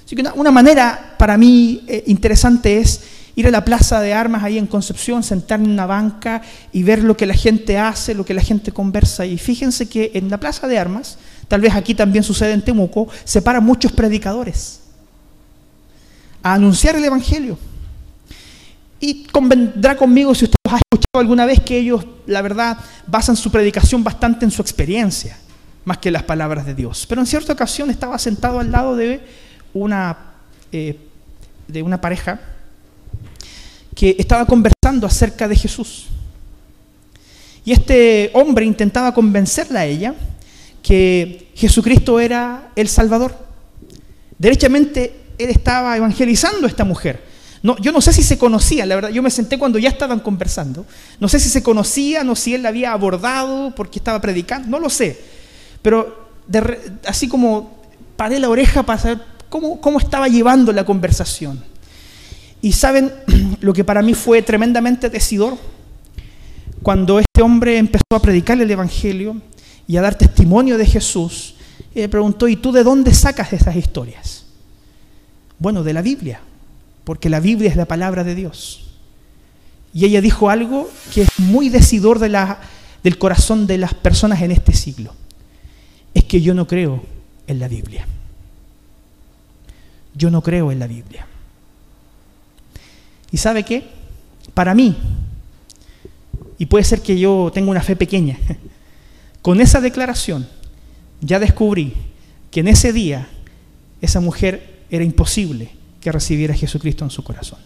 Así 0.05 0.17
que 0.17 0.25
una, 0.35 0.51
manera 0.51 1.15
para 1.19 1.37
mí 1.37 1.85
eh, 1.87 2.05
interesante 2.07 2.79
es 2.79 3.01
ir 3.35 3.47
a 3.47 3.51
la 3.51 3.65
plaza 3.65 4.01
de 4.01 4.13
armas 4.13 4.43
ahí 4.43 4.59
en 4.59 4.67
Concepción, 4.67 5.23
sentarme 5.23 5.67
en 5.67 5.73
una 5.73 5.87
banca 5.87 6.43
y 6.73 6.83
ver 6.83 7.03
lo 7.03 7.17
que 7.17 7.27
la 7.27 7.35
gente 7.35 7.79
hace, 7.79 8.15
lo 8.15 8.25
que 8.25 8.35
la 8.35 8.43
gente 8.43 8.73
conversa. 8.73 9.27
Y 9.27 9.39
fíjense 9.39 9.89
que 9.89 10.13
en 10.15 10.29
la 10.31 10.39
plaza 10.39 10.67
de 10.69 10.79
armas, 10.79 11.19
tal 11.49 11.61
vez 11.61 11.75
aquí 11.75 11.95
también 11.95 12.25
sucede 12.25 12.53
en 12.53 12.63
Temuco, 12.63 13.09
se 13.25 13.43
paran 13.43 13.65
muchos 13.65 13.93
predicadores 13.93 14.81
a 16.43 16.55
anunciar 16.55 16.97
el 16.97 17.05
Evangelio 17.05 17.59
y 19.03 19.25
convendrá 19.25 19.97
conmigo 19.97 20.33
si 20.33 20.45
usted 20.45 20.55
ha 20.71 20.77
escuchado 20.77 21.21
alguna 21.21 21.45
vez 21.45 21.59
que 21.61 21.77
ellos, 21.77 22.07
la 22.27 22.41
verdad, 22.41 22.79
basan 23.09 23.35
su 23.35 23.51
predicación 23.51 24.05
bastante 24.05 24.45
en 24.45 24.53
su 24.53 24.63
experiencia, 24.63 25.37
más 25.85 25.99
que 25.99 26.11
en 26.11 26.13
las 26.13 26.23
palabras 26.23 26.65
de 26.65 26.75
Dios. 26.77 27.05
Pero 27.09 27.21
en 27.21 27.27
cierta 27.27 27.53
ocasión 27.53 27.91
estaba 27.91 28.17
sentado 28.17 28.61
al 28.61 28.71
lado 28.71 28.95
de 28.95 29.21
una, 29.75 30.17
eh, 30.71 30.97
de 31.67 31.83
una 31.83 32.01
pareja 32.01 32.41
que 33.97 34.15
estaba 34.21 34.47
conversando 34.47 35.09
acerca 35.09 35.49
de 35.49 35.57
Jesús. 35.57 36.07
Y 37.65 37.73
este 37.73 38.31
hombre 38.35 38.65
intentaba 38.65 39.13
convencerla 39.13 39.81
a 39.81 39.87
ella 39.87 40.15
que 40.81 41.51
Jesucristo 41.57 42.21
era 42.21 42.71
el 42.77 42.87
Salvador. 42.87 43.35
Derechamente, 44.39 45.13
él 45.39 45.51
estaba 45.51 45.97
evangelizando 45.97 46.69
a 46.69 46.71
esta 46.71 46.85
mujer 46.85 47.32
no, 47.63 47.77
yo 47.79 47.93
no 47.93 48.01
sé 48.01 48.13
si 48.13 48.25
se 48.25 48.39
conocían, 48.39 48.89
la 48.89 48.97
verdad, 48.97 49.11
yo 49.11 49.23
me 49.23 49.31
senté 49.31 49.57
cuando 49.57 49.79
ya 49.79 49.89
estaban 49.89 50.19
conversando. 50.19 50.85
No 51.21 51.29
sé 51.29 51.39
si 51.39 51.49
se 51.49 51.63
conocían 51.63 52.29
o 52.29 52.35
si 52.35 52.55
él 52.55 52.63
la 52.63 52.71
había 52.71 52.93
abordado 52.93 53.73
porque 53.77 54.01
estaba 54.01 54.21
predicando, 54.21 54.69
no 54.69 54.81
lo 54.81 54.91
sé. 54.91 55.19
Pero 55.81 56.29
así 57.07 57.29
como 57.29 57.79
paré 58.17 58.41
la 58.41 58.49
oreja 58.49 58.83
para 58.83 58.99
saber 58.99 59.23
cómo, 59.49 59.81
cómo 59.81 60.01
estaba 60.01 60.27
llevando 60.27 60.73
la 60.73 60.85
conversación. 60.85 61.63
Y 62.61 62.73
saben 62.73 63.13
lo 63.61 63.73
que 63.73 63.85
para 63.85 64.03
mí 64.03 64.15
fue 64.15 64.43
tremendamente 64.43 65.09
decidor, 65.09 65.57
cuando 66.83 67.21
este 67.21 67.43
hombre 67.43 67.79
empezó 67.79 68.03
a 68.13 68.21
predicar 68.21 68.61
el 68.61 68.69
Evangelio 68.69 69.41
y 69.87 69.97
a 69.97 70.03
dar 70.03 70.17
testimonio 70.17 70.79
de 70.79 70.87
Jesús, 70.87 71.55
y 71.95 72.01
le 72.01 72.09
preguntó, 72.09 72.49
¿y 72.49 72.57
tú 72.57 72.73
de 72.73 72.83
dónde 72.83 73.15
sacas 73.15 73.53
esas 73.53 73.77
historias? 73.77 74.47
Bueno, 75.61 75.85
de 75.85 75.93
la 75.93 76.03
Biblia 76.03 76.41
porque 77.05 77.29
la 77.29 77.41
Biblia 77.41 77.71
es 77.71 77.77
la 77.77 77.87
palabra 77.87 78.25
de 78.25 78.35
Dios. 78.35 78.91
Y 79.95 80.05
ella 80.05 80.21
dijo 80.21 80.49
algo 80.49 80.91
que 81.13 81.23
es 81.23 81.39
muy 81.39 81.69
decidor 81.69 82.19
del 82.19 83.19
corazón 83.19 83.67
de 83.67 83.79
las 83.79 83.95
personas 83.95 84.41
en 84.43 84.51
este 84.51 84.73
siglo. 84.73 85.15
Es 86.15 86.25
que 86.25 86.41
yo 86.41 86.55
no 86.55 86.67
creo 86.67 87.03
en 87.47 87.59
la 87.59 87.69
Biblia. 87.69 88.07
Yo 90.15 90.31
no 90.31 90.43
creo 90.43 90.73
en 90.73 90.79
la 90.79 90.87
Biblia. 90.87 91.27
¿Y 93.31 93.37
sabe 93.39 93.65
qué? 93.65 93.85
Para 94.55 94.75
mí, 94.75 94.97
y 96.59 96.67
puede 96.67 96.85
ser 96.85 97.01
que 97.01 97.19
yo 97.19 97.51
tenga 97.53 97.71
una 97.71 97.83
fe 97.83 97.97
pequeña, 97.97 98.39
con 99.43 99.61
esa 99.61 99.81
declaración 99.81 100.47
ya 101.21 101.39
descubrí 101.39 101.95
que 102.51 102.61
en 102.61 102.69
ese 102.69 102.93
día 102.93 103.29
esa 104.01 104.21
mujer 104.21 104.85
era 104.91 105.05
imposible 105.05 105.71
que 106.03 106.13
recibiera 106.13 106.53
a 106.53 106.57
Jesucristo 106.57 107.05
en 107.05 107.11
su 107.11 107.23
corazón. 107.23 107.61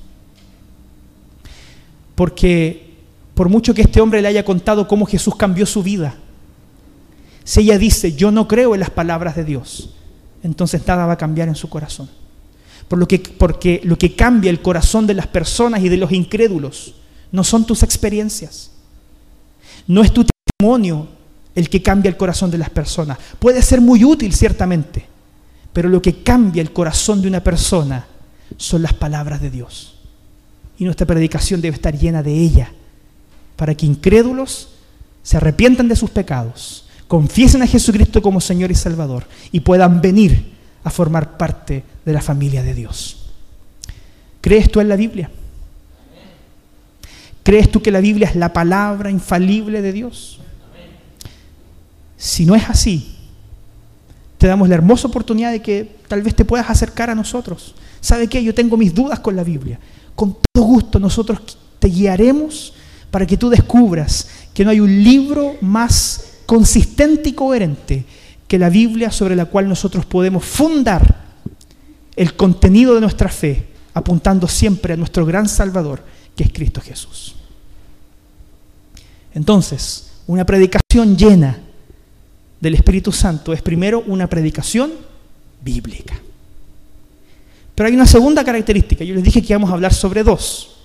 Porque 2.15 2.95
por 3.35 3.49
mucho 3.49 3.75
que 3.75 3.83
este 3.83 4.01
hombre 4.01 4.23
le 4.23 4.29
haya 4.29 4.45
contado 4.45 4.87
cómo 4.87 5.07
Jesús 5.07 5.35
cambió 5.37 5.67
su 5.67 5.83
vida, 5.83 6.15
si 7.45 7.61
ella 7.61 7.79
dice, 7.79 8.13
yo 8.15 8.31
no 8.31 8.47
creo 8.47 8.75
en 8.75 8.81
las 8.81 8.91
palabras 8.91 9.37
de 9.37 9.45
Dios, 9.45 9.91
entonces 10.43 10.87
nada 10.87 11.07
va 11.07 11.15
a 11.15 11.19
cambiar 11.19 11.49
en 11.49 11.55
su 11.55 11.69
corazón. 11.69 12.09
Por 12.89 12.99
lo 12.99 13.09
que, 13.09 13.19
porque 13.19 13.81
lo 13.85 13.99
que 13.99 14.15
cambia 14.15 14.51
el 14.51 14.63
corazón 14.63 15.07
de 15.07 15.15
las 15.15 15.27
personas 15.27 15.83
y 15.83 15.89
de 15.89 15.97
los 15.97 16.13
incrédulos 16.13 16.95
no 17.33 17.43
son 17.43 17.67
tus 17.67 17.83
experiencias, 17.83 18.71
no 19.87 20.03
es 20.03 20.13
tu 20.13 20.25
testimonio 20.25 21.09
el 21.55 21.69
que 21.69 21.83
cambia 21.83 22.09
el 22.09 22.17
corazón 22.17 22.51
de 22.51 22.59
las 22.59 22.71
personas. 22.71 23.19
Puede 23.39 23.63
ser 23.63 23.81
muy 23.81 24.05
útil, 24.05 24.35
ciertamente, 24.35 25.07
pero 25.73 25.89
lo 25.89 26.03
que 26.03 26.23
cambia 26.23 26.63
el 26.63 26.73
corazón 26.73 27.23
de 27.23 27.29
una 27.29 27.43
persona 27.43 28.07
son 28.57 28.83
las 28.83 28.95
palabras 28.95 29.41
de 29.41 29.51
Dios. 29.51 29.95
Y 30.79 30.85
nuestra 30.85 31.07
predicación 31.07 31.61
debe 31.61 31.77
estar 31.77 31.97
llena 31.97 32.23
de 32.23 32.33
ella, 32.33 32.73
para 33.57 33.75
que 33.75 33.87
incrédulos 33.87 34.69
se 35.23 35.39
arrepientan 35.39 35.89
de 35.89 35.97
sus 35.97 36.11
pecados, 36.11 36.87
confiesen 37.09 37.63
a 37.63 37.67
Jesucristo 37.67 38.21
como 38.23 38.41
Señor 38.41 38.71
y 38.71 38.75
Salvador 38.75 39.27
y 39.51 39.61
puedan 39.61 40.01
venir 40.01 40.53
a 40.85 40.91
formar 40.91 41.37
parte 41.37 41.83
de 42.05 42.13
la 42.13 42.21
familia 42.21 42.63
de 42.63 42.75
Dios. 42.75 43.27
¿Crees 44.41 44.71
tú 44.71 44.81
en 44.81 44.89
la 44.89 44.97
Biblia? 44.97 45.31
¿Crees 47.43 47.71
tú 47.71 47.81
que 47.81 47.91
la 47.91 48.01
Biblia 48.01 48.29
es 48.29 48.37
la 48.37 48.53
palabra 48.53 49.11
infalible 49.11 49.83
de 49.83 49.93
Dios? 49.93 50.41
Si 52.17 52.45
no 52.47 52.55
es 52.55 52.69
así, 52.69 53.17
te 54.39 54.47
damos 54.47 54.69
la 54.69 54.75
hermosa 54.75 55.09
oportunidad 55.09 55.53
de 55.53 55.63
que 55.63 55.97
tal 56.09 56.23
vez 56.23 56.35
te 56.35 56.45
puedas 56.45 56.69
acercar 56.71 57.11
a 57.11 57.15
nosotros 57.15 57.75
¿Sabe 58.07 58.29
qué? 58.29 58.41
Yo 58.41 58.55
tengo 58.55 58.77
mis 58.77 58.95
dudas 58.95 59.19
con 59.19 59.35
la 59.35 59.43
Biblia. 59.43 59.81
Con 60.15 60.37
todo 60.53 60.65
gusto 60.65 61.01
nosotros 61.01 61.59
te 61.81 61.89
guiaremos 61.89 62.73
para 63.11 63.27
que 63.27 63.37
tú 63.37 63.51
descubras 63.51 64.29
que 64.55 64.65
no 64.65 64.71
hay 64.71 64.79
un 64.79 65.03
libro 65.03 65.57
más 65.61 66.35
consistente 66.47 67.31
y 67.31 67.33
coherente 67.33 68.05
que 68.47 68.61
la 68.61 68.71
Biblia 68.71 69.11
sobre 69.11 69.35
la 69.35 69.47
cual 69.47 69.69
nosotros 69.69 70.07
podemos 70.07 70.45
fundar 70.45 71.25
el 72.15 72.35
contenido 72.35 72.95
de 72.95 73.01
nuestra 73.01 73.29
fe, 73.29 73.67
apuntando 73.93 74.47
siempre 74.47 74.95
a 74.95 74.97
nuestro 74.97 75.27
gran 75.27 75.49
Salvador, 75.49 76.01
que 76.37 76.45
es 76.45 76.53
Cristo 76.53 76.81
Jesús. 76.81 77.35
Entonces, 79.35 80.13
una 80.29 80.47
predicación 80.47 81.17
llena 81.17 81.59
del 82.61 82.75
Espíritu 82.75 83.11
Santo 83.11 83.53
es 83.53 83.63
primero 83.63 84.05
una 84.07 84.29
predicación 84.29 84.93
bíblica. 85.61 86.15
Pero 87.77 87.89
hay 87.89 87.95
una 87.95 88.07
segunda 88.07 88.43
característica. 88.43 89.05
Yo 89.05 89.15
les 89.15 89.23
dije 89.23 89.43
que 89.43 89.53
íbamos 89.53 89.71
a 89.71 89.75
hablar 89.75 89.93
sobre 89.93 90.25
dos. 90.25 90.77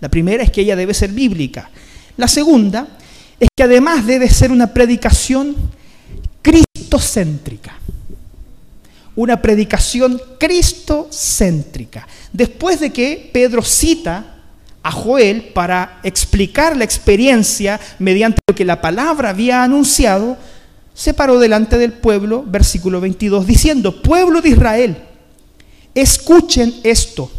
La 0.00 0.08
primera 0.08 0.42
es 0.42 0.50
que 0.50 0.62
ella 0.62 0.74
debe 0.74 0.92
ser 0.92 1.12
bíblica. 1.12 1.70
La 2.16 2.26
segunda 2.26 2.88
es 3.38 3.48
que 3.56 3.62
además 3.62 4.04
debe 4.04 4.28
ser 4.28 4.50
una 4.50 4.74
predicación 4.74 5.54
cristocéntrica. 6.42 7.78
Una 9.14 9.40
predicación 9.40 10.20
cristocéntrica. 10.40 12.08
Después 12.32 12.80
de 12.80 12.90
que 12.90 13.30
Pedro 13.32 13.62
cita 13.62 14.38
a 14.82 14.90
Joel 14.90 15.52
para 15.54 16.00
explicar 16.02 16.76
la 16.76 16.84
experiencia 16.84 17.78
mediante 18.00 18.40
lo 18.48 18.56
que 18.56 18.64
la 18.64 18.80
palabra 18.80 19.30
había 19.30 19.62
anunciado, 19.62 20.36
se 20.94 21.14
paró 21.14 21.38
delante 21.38 21.78
del 21.78 21.92
pueblo, 21.92 22.42
versículo 22.44 23.00
22, 23.00 23.46
diciendo, 23.46 24.02
pueblo 24.02 24.40
de 24.40 24.48
Israel, 24.48 25.09
Escuchen 25.94 26.74
esto. 26.82 27.30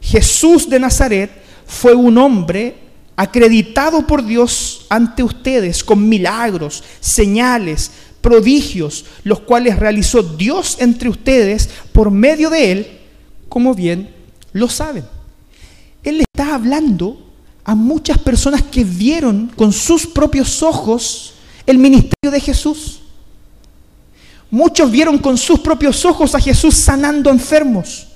Jesús 0.00 0.68
de 0.68 0.78
Nazaret 0.78 1.30
fue 1.66 1.94
un 1.94 2.18
hombre 2.18 2.76
acreditado 3.16 4.06
por 4.06 4.24
Dios 4.24 4.86
ante 4.88 5.22
ustedes 5.22 5.84
con 5.84 6.08
milagros, 6.08 6.82
señales, 7.00 7.90
prodigios, 8.20 9.04
los 9.24 9.40
cuales 9.40 9.78
realizó 9.78 10.22
Dios 10.22 10.76
entre 10.80 11.08
ustedes 11.08 11.68
por 11.92 12.10
medio 12.10 12.50
de 12.50 12.72
él, 12.72 12.86
como 13.48 13.74
bien 13.74 14.10
lo 14.52 14.68
saben. 14.68 15.04
Él 16.02 16.20
está 16.20 16.54
hablando 16.54 17.26
a 17.64 17.74
muchas 17.74 18.18
personas 18.18 18.62
que 18.62 18.84
vieron 18.84 19.52
con 19.54 19.72
sus 19.72 20.06
propios 20.06 20.62
ojos 20.62 21.34
el 21.66 21.78
ministerio 21.78 22.30
de 22.30 22.40
Jesús. 22.40 22.99
Muchos 24.50 24.90
vieron 24.90 25.18
con 25.18 25.38
sus 25.38 25.60
propios 25.60 26.04
ojos 26.04 26.34
a 26.34 26.40
Jesús 26.40 26.74
sanando 26.74 27.30
enfermos. 27.30 28.08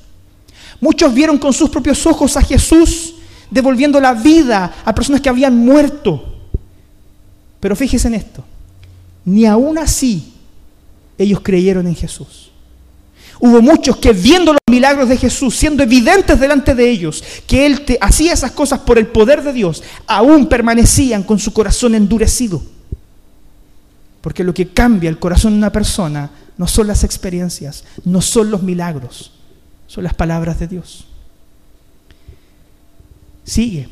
Muchos 0.81 1.15
vieron 1.15 1.39
con 1.39 1.53
sus 1.53 1.71
propios 1.71 2.05
ojos 2.07 2.37
a 2.37 2.43
Jesús 2.43 3.15
devolviendo 3.51 4.01
la 4.01 4.15
vida 4.15 4.75
a 4.85 4.95
personas 4.95 5.21
que 5.21 5.29
habían 5.29 5.57
muerto. 5.57 6.35
Pero 7.61 7.77
fíjese 7.77 8.09
en 8.09 8.15
esto, 8.15 8.45
ni 9.25 9.47
aún 9.47 9.79
así 9.79 10.35
ellos 11.17 11.41
creyeron 11.41 11.87
en 11.87 11.95
Jesús. 11.95 12.51
Hubo 13.41 13.63
muchos 13.63 13.97
que 13.97 14.13
viendo 14.13 14.53
los 14.53 14.61
milagros 14.71 15.09
de 15.09 15.17
Jesús, 15.17 15.57
siendo 15.57 15.83
evidentes 15.83 16.39
delante 16.39 16.75
de 16.75 16.91
ellos, 16.91 17.23
que 17.47 17.67
Él 17.67 17.85
te 17.85 17.99
hacía 18.01 18.33
esas 18.33 18.53
cosas 18.53 18.81
por 18.81 18.99
el 18.99 19.07
poder 19.07 19.43
de 19.43 19.53
Dios, 19.53 19.83
aún 20.07 20.47
permanecían 20.47 21.23
con 21.23 21.39
su 21.39 21.53
corazón 21.53 21.95
endurecido. 21.95 22.63
Porque 24.25 24.43
lo 24.43 24.55
que 24.55 24.69
cambia 24.69 25.11
el 25.11 25.19
corazón 25.19 25.53
de 25.53 25.59
una 25.59 25.71
persona 25.71 26.31
no 26.57 26.67
son 26.67 26.87
las 26.87 27.05
experiencias, 27.05 27.85
no 28.07 28.23
son 28.23 28.51
los 28.51 28.63
milagros, 28.63 29.33
son 29.87 30.03
las 30.03 30.15
palabras 30.15 30.59
de 30.59 30.67
Dios. 30.67 31.05
Sigue. 33.45 33.87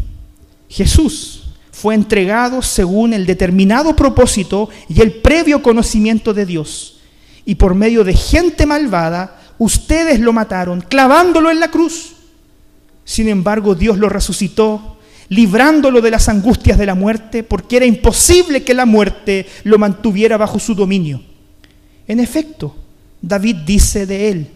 Jesús 0.71 1.53
fue 1.71 1.95
entregado 1.95 2.63
según 2.63 3.13
el 3.13 3.27
determinado 3.27 3.95
propósito 3.95 4.71
y 4.89 5.03
el 5.03 5.13
previo 5.21 5.63
conocimiento 5.63 6.33
de 6.33 6.47
Dios. 6.47 7.01
Y 7.45 7.57
por 7.57 7.75
medio 7.75 8.03
de 8.03 8.15
gente 8.15 8.65
malvada, 8.65 9.39
ustedes 9.59 10.19
lo 10.19 10.33
mataron, 10.33 10.81
clavándolo 10.81 11.51
en 11.51 11.61
la 11.61 11.71
cruz. 11.71 12.15
Sin 13.05 13.29
embargo, 13.29 13.75
Dios 13.75 13.99
lo 13.99 14.09
resucitó, 14.09 14.97
librándolo 15.33 16.03
de 16.03 16.11
las 16.11 16.29
angustias 16.29 16.77
de 16.77 16.85
la 16.85 16.95
muerte, 16.95 17.43
porque 17.43 17.77
era 17.79 17.87
imposible 17.87 18.65
que 18.65 18.75
la 18.75 18.85
muerte 18.85 19.47
lo 19.65 19.79
mantuviera 19.79 20.37
bajo 20.37 20.59
su 20.59 20.75
dominio. 20.75 21.23
En 22.07 22.21
efecto, 22.21 22.77
David 23.23 23.57
dice 23.65 24.05
de 24.05 24.29
él, 24.29 24.49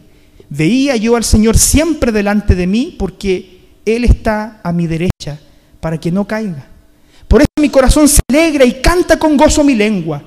veía 0.51 0.95
yo 0.97 1.17
al 1.17 1.25
Señor 1.25 1.57
siempre 1.57 2.12
delante 2.12 2.55
de 2.55 2.67
mí, 2.67 2.95
porque 2.99 3.61
Él 3.87 4.05
está 4.05 4.61
a 4.62 4.71
mi 4.71 4.87
derecha, 4.87 5.41
para 5.81 5.99
que 5.99 6.12
no 6.12 6.27
caiga. 6.27 6.67
Por 7.27 7.41
eso 7.41 7.49
mi 7.59 7.71
corazón 7.71 8.07
se 8.07 8.21
alegra 8.31 8.67
y 8.67 8.83
canta 8.83 9.19
con 9.19 9.39
gozo 9.39 9.65
mi 9.65 9.75
lengua. 9.75 10.23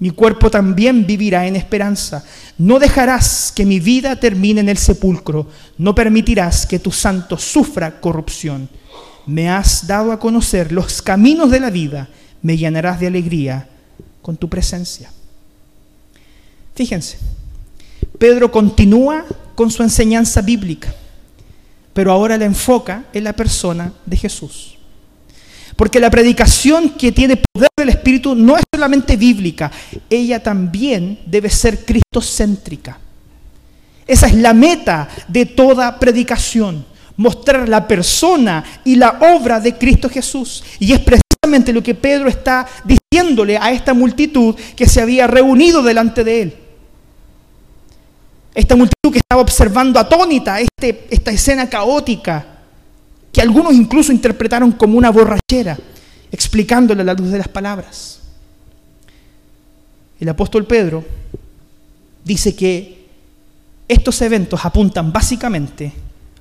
Mi 0.00 0.10
cuerpo 0.10 0.50
también 0.50 1.06
vivirá 1.06 1.46
en 1.46 1.56
esperanza. 1.56 2.22
No 2.58 2.78
dejarás 2.78 3.54
que 3.56 3.64
mi 3.64 3.80
vida 3.80 4.20
termine 4.20 4.60
en 4.60 4.68
el 4.68 4.76
sepulcro. 4.76 5.48
No 5.78 5.94
permitirás 5.94 6.66
que 6.66 6.78
tu 6.78 6.92
santo 6.92 7.38
sufra 7.38 8.02
corrupción. 8.02 8.68
Me 9.26 9.48
has 9.48 9.86
dado 9.86 10.12
a 10.12 10.18
conocer 10.18 10.72
los 10.72 11.00
caminos 11.00 11.50
de 11.50 11.60
la 11.60 11.70
vida. 11.70 12.08
Me 12.42 12.56
llenarás 12.56 13.00
de 13.00 13.06
alegría 13.06 13.68
con 14.22 14.36
tu 14.36 14.48
presencia. 14.48 15.10
Fíjense, 16.74 17.18
Pedro 18.18 18.50
continúa 18.50 19.24
con 19.54 19.70
su 19.70 19.82
enseñanza 19.82 20.42
bíblica, 20.42 20.94
pero 21.92 22.10
ahora 22.10 22.36
la 22.36 22.44
enfoca 22.44 23.04
en 23.12 23.24
la 23.24 23.32
persona 23.32 23.92
de 24.04 24.16
Jesús. 24.16 24.76
Porque 25.76 26.00
la 26.00 26.10
predicación 26.10 26.90
que 26.90 27.12
tiene 27.12 27.36
poder 27.36 27.68
del 27.76 27.88
Espíritu 27.88 28.34
no 28.34 28.56
es 28.56 28.62
solamente 28.72 29.16
bíblica, 29.16 29.70
ella 30.08 30.42
también 30.42 31.18
debe 31.26 31.50
ser 31.50 31.84
cristocéntrica. 31.84 32.98
Esa 34.06 34.26
es 34.26 34.34
la 34.34 34.52
meta 34.52 35.08
de 35.28 35.46
toda 35.46 35.98
predicación, 35.98 36.84
mostrar 37.16 37.68
la 37.68 37.86
persona 37.86 38.64
y 38.84 38.96
la 38.96 39.18
obra 39.36 39.60
de 39.60 39.76
Cristo 39.76 40.08
Jesús. 40.08 40.64
Y 40.78 40.92
es 40.92 41.00
precisamente 41.00 41.72
lo 41.72 41.82
que 41.82 41.94
Pedro 41.94 42.28
está 42.28 42.66
diciéndole 42.84 43.56
a 43.56 43.70
esta 43.72 43.94
multitud 43.94 44.54
que 44.76 44.88
se 44.88 45.00
había 45.00 45.26
reunido 45.26 45.82
delante 45.82 46.24
de 46.24 46.42
él. 46.42 46.54
Esta 48.54 48.76
multitud 48.76 49.12
que 49.12 49.18
estaba 49.18 49.42
observando 49.42 49.98
atónita 49.98 50.60
este, 50.60 51.06
esta 51.10 51.30
escena 51.30 51.68
caótica 51.68 52.46
que 53.32 53.40
algunos 53.40 53.74
incluso 53.74 54.12
interpretaron 54.12 54.70
como 54.72 54.96
una 54.96 55.10
borrachera, 55.10 55.76
explicándole 56.30 57.02
a 57.02 57.04
la 57.04 57.14
luz 57.14 57.32
de 57.32 57.38
las 57.38 57.48
palabras. 57.48 58.20
El 60.20 60.28
apóstol 60.28 60.66
Pedro 60.66 61.04
dice 62.24 62.54
que 62.54 63.06
estos 63.88 64.22
eventos 64.22 64.64
apuntan 64.64 65.12
básicamente 65.12 65.92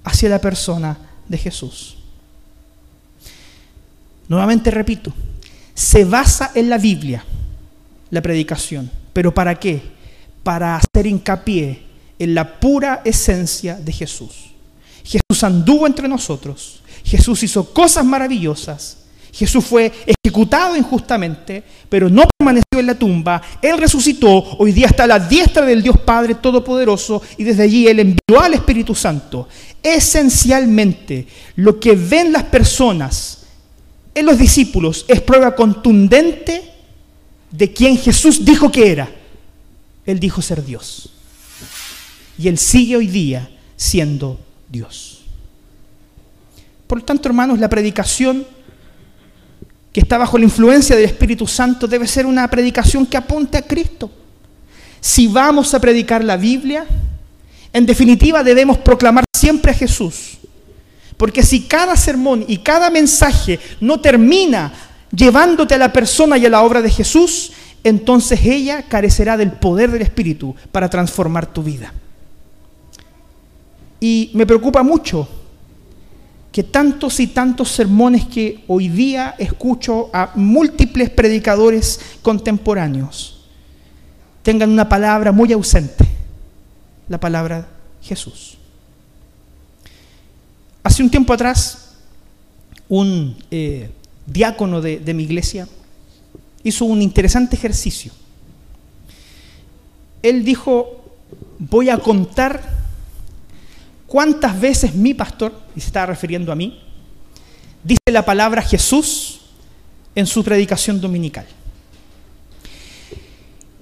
hacia 0.03 0.29
la 0.29 0.39
persona 0.39 0.97
de 1.27 1.37
Jesús. 1.37 1.97
Nuevamente 4.27 4.71
repito, 4.71 5.13
se 5.73 6.05
basa 6.05 6.51
en 6.55 6.69
la 6.69 6.77
Biblia 6.77 7.25
la 8.09 8.21
predicación, 8.21 8.89
pero 9.11 9.33
¿para 9.33 9.59
qué? 9.59 9.81
Para 10.43 10.75
hacer 10.75 11.07
hincapié 11.07 11.83
en 12.19 12.35
la 12.35 12.59
pura 12.59 13.01
esencia 13.03 13.75
de 13.75 13.91
Jesús. 13.91 14.51
Jesús 15.03 15.43
anduvo 15.43 15.87
entre 15.87 16.07
nosotros, 16.07 16.81
Jesús 17.03 17.43
hizo 17.43 17.73
cosas 17.73 18.05
maravillosas. 18.05 19.02
Jesús 19.33 19.65
fue 19.65 19.91
ejecutado 20.05 20.77
injustamente, 20.77 21.63
pero 21.89 22.07
no 22.07 22.23
permaneció 22.37 22.79
en 22.79 22.85
la 22.85 22.93
tumba. 22.93 23.41
Él 23.63 23.79
resucitó, 23.79 24.29
hoy 24.59 24.71
día 24.71 24.85
está 24.85 25.05
a 25.05 25.07
la 25.07 25.19
diestra 25.19 25.65
del 25.65 25.81
Dios 25.81 25.97
Padre 25.99 26.35
Todopoderoso 26.35 27.19
y 27.37 27.43
desde 27.43 27.63
allí 27.63 27.87
Él 27.87 27.99
envió 27.99 28.39
al 28.39 28.53
Espíritu 28.53 28.93
Santo. 28.93 29.47
Esencialmente, 29.81 31.25
lo 31.55 31.79
que 31.79 31.95
ven 31.95 32.31
las 32.31 32.43
personas 32.43 33.39
en 34.13 34.27
los 34.27 34.37
discípulos 34.37 35.03
es 35.07 35.19
prueba 35.21 35.55
contundente 35.55 36.71
de 37.49 37.73
quien 37.73 37.97
Jesús 37.97 38.45
dijo 38.45 38.71
que 38.71 38.91
era. 38.91 39.09
Él 40.05 40.19
dijo 40.19 40.43
ser 40.43 40.63
Dios. 40.63 41.09
Y 42.37 42.49
Él 42.49 42.59
sigue 42.59 42.97
hoy 42.97 43.07
día 43.07 43.49
siendo 43.75 44.39
Dios. 44.69 45.23
Por 46.85 46.99
lo 46.99 47.03
tanto, 47.05 47.27
hermanos, 47.27 47.57
la 47.57 47.69
predicación 47.69 48.45
que 49.93 50.01
está 50.01 50.17
bajo 50.17 50.39
la 50.39 50.45
influencia 50.45 50.95
del 50.95 51.05
Espíritu 51.05 51.45
Santo 51.45 51.87
debe 51.87 52.07
ser 52.07 52.25
una 52.25 52.49
predicación 52.49 53.05
que 53.05 53.15
apunte 53.15 53.59
a 53.59 53.61
Cristo. 53.61 54.09
Si 54.99 55.27
vamos 55.27 55.71
a 55.75 55.79
predicar 55.79 56.23
la 56.23 56.35
Biblia, 56.35 56.85
en 57.71 57.85
definitiva 57.85 58.43
debemos 58.43 58.79
proclamar 58.79 59.23
siempre 59.31 59.71
a 59.71 59.75
Jesús. 59.75 60.39
Porque 61.15 61.43
si 61.43 61.67
cada 61.67 61.95
sermón 61.95 62.43
y 62.47 62.57
cada 62.57 62.89
mensaje 62.89 63.59
no 63.79 63.99
termina 64.01 64.73
llevándote 65.15 65.75
a 65.75 65.77
la 65.77 65.93
persona 65.93 66.39
y 66.39 66.45
a 66.47 66.49
la 66.49 66.63
obra 66.63 66.81
de 66.81 66.89
Jesús, 66.89 67.51
entonces 67.83 68.39
ella 68.43 68.81
carecerá 68.83 69.37
del 69.37 69.51
poder 69.51 69.91
del 69.91 70.01
Espíritu 70.01 70.55
para 70.71 70.89
transformar 70.89 71.45
tu 71.45 71.61
vida. 71.61 71.93
Y 73.99 74.31
me 74.33 74.47
preocupa 74.47 74.81
mucho 74.81 75.27
que 76.53 76.63
tantos 76.63 77.19
y 77.19 77.27
tantos 77.27 77.71
sermones 77.71 78.25
que 78.25 78.63
hoy 78.67 78.87
día 78.87 79.33
escucho 79.39 80.11
a 80.13 80.31
múltiples 80.35 81.09
predicadores 81.09 81.99
contemporáneos 82.21 83.43
tengan 84.43 84.69
una 84.69 84.87
palabra 84.87 85.31
muy 85.31 85.51
ausente, 85.51 86.05
la 87.09 87.19
palabra 87.19 87.67
Jesús. 88.03 88.57
Hace 90.83 91.01
un 91.01 91.09
tiempo 91.09 91.33
atrás, 91.33 91.95
un 92.87 93.35
eh, 93.49 93.89
diácono 94.27 94.79
de, 94.79 94.99
de 94.99 95.13
mi 95.13 95.23
iglesia 95.23 95.67
hizo 96.61 96.85
un 96.85 97.01
interesante 97.01 97.55
ejercicio. 97.55 98.11
Él 100.21 100.45
dijo, 100.45 101.03
voy 101.57 101.89
a 101.89 101.97
contar 101.97 102.61
cuántas 104.05 104.59
veces 104.59 104.93
mi 104.93 105.13
pastor, 105.13 105.62
y 105.75 105.81
se 105.81 105.87
está 105.87 106.05
refiriendo 106.05 106.51
a 106.51 106.55
mí, 106.55 106.79
dice 107.83 107.99
la 108.11 108.25
palabra 108.25 108.61
Jesús 108.61 109.41
en 110.15 110.25
su 110.25 110.43
predicación 110.43 111.01
dominical. 111.01 111.45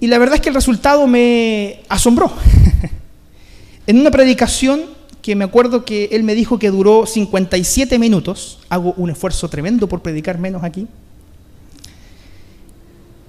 Y 0.00 0.08
la 0.08 0.18
verdad 0.18 0.36
es 0.36 0.40
que 0.40 0.48
el 0.48 0.54
resultado 0.54 1.06
me 1.06 1.80
asombró. 1.88 2.32
en 3.86 4.00
una 4.00 4.10
predicación 4.10 4.82
que 5.22 5.36
me 5.36 5.44
acuerdo 5.44 5.84
que 5.84 6.08
él 6.10 6.24
me 6.24 6.34
dijo 6.34 6.58
que 6.58 6.70
duró 6.70 7.06
57 7.06 7.98
minutos, 7.98 8.58
hago 8.68 8.94
un 8.96 9.10
esfuerzo 9.10 9.48
tremendo 9.48 9.88
por 9.88 10.02
predicar 10.02 10.38
menos 10.38 10.64
aquí, 10.64 10.88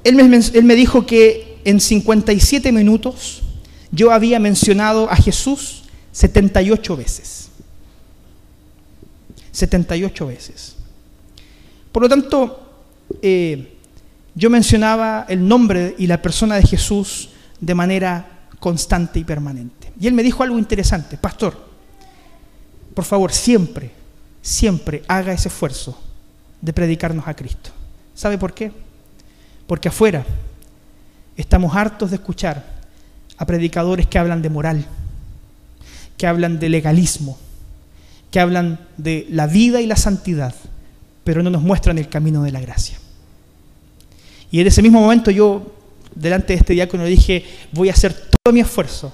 él 0.04 0.16
me, 0.16 0.38
él 0.38 0.64
me 0.64 0.76
dijo 0.76 1.06
que 1.06 1.60
en 1.64 1.80
57 1.80 2.72
minutos 2.72 3.44
yo 3.92 4.12
había 4.12 4.40
mencionado 4.40 5.10
a 5.10 5.16
Jesús 5.16 5.84
78 6.12 6.98
veces. 6.98 7.50
78 9.54 10.28
veces. 10.28 10.76
Por 11.92 12.04
lo 12.04 12.10
tanto, 12.10 12.60
eh, 13.22 13.78
yo 14.36 14.50
mencionaba 14.50 15.26
el 15.30 15.48
nombre 15.48 15.96
y 15.98 16.08
la 16.08 16.22
persona 16.22 16.56
de 16.56 16.64
Jesús 16.64 17.30
de 17.62 17.76
manera 17.76 18.48
constante 18.60 19.20
y 19.20 19.24
permanente. 19.24 19.94
Y 20.00 20.08
él 20.08 20.14
me 20.14 20.24
dijo 20.24 20.44
algo 20.44 20.58
interesante, 20.58 21.18
pastor, 21.18 21.56
por 22.94 23.06
favor, 23.06 23.32
siempre, 23.32 23.92
siempre 24.42 25.04
haga 25.08 25.34
ese 25.34 25.50
esfuerzo 25.50 26.02
de 26.60 26.74
predicarnos 26.74 27.28
a 27.28 27.36
Cristo. 27.36 27.70
¿Sabe 28.16 28.38
por 28.38 28.54
qué? 28.54 28.72
Porque 29.68 29.90
afuera 29.90 30.26
estamos 31.38 31.76
hartos 31.76 32.10
de 32.10 32.16
escuchar 32.16 32.82
a 33.38 33.46
predicadores 33.46 34.08
que 34.08 34.18
hablan 34.18 34.42
de 34.42 34.50
moral, 34.50 34.86
que 36.18 36.28
hablan 36.28 36.60
de 36.60 36.70
legalismo, 36.70 37.38
que 38.34 38.40
hablan 38.40 38.80
de 38.98 39.28
la 39.30 39.46
vida 39.46 39.80
y 39.80 39.86
la 39.86 39.96
santidad, 39.96 40.56
pero 41.24 41.44
no 41.44 41.52
nos 41.52 41.62
muestran 41.62 42.00
el 42.00 42.10
camino 42.10 42.42
de 42.42 42.52
la 42.52 42.60
gracia. 42.62 42.98
Y 44.50 44.60
en 44.60 44.66
ese 44.66 44.82
mismo 44.82 45.00
momento 45.00 45.30
yo, 45.30 45.76
delante 46.16 46.54
de 46.54 46.60
este 46.60 46.74
diácono, 46.74 47.06
dije, 47.06 47.46
voy 47.74 47.90
a 47.90 47.94
hacer 47.94 48.12
todo 48.12 48.52
mi 48.52 48.62
esfuerzo 48.62 49.14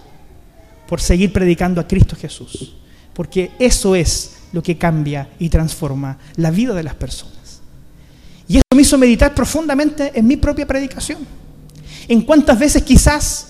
por 0.88 1.02
seguir 1.02 1.34
predicando 1.34 1.82
a 1.82 1.88
Cristo 1.88 2.16
Jesús. 2.16 2.78
Porque 3.14 3.52
eso 3.60 3.94
es 3.94 4.38
lo 4.54 4.64
que 4.64 4.78
cambia 4.78 5.28
y 5.38 5.50
transforma 5.50 6.18
la 6.38 6.50
vida 6.50 6.74
de 6.74 6.84
las 6.84 6.96
personas. 6.96 7.60
Y 8.48 8.56
eso 8.56 8.64
me 8.74 8.84
hizo 8.84 8.98
meditar 8.98 9.36
profundamente 9.36 10.14
en 10.18 10.26
mi 10.26 10.38
propia 10.38 10.66
predicación. 10.66 11.28
En 12.08 12.22
cuántas 12.22 12.58
veces 12.58 12.84
quizás 12.84 13.49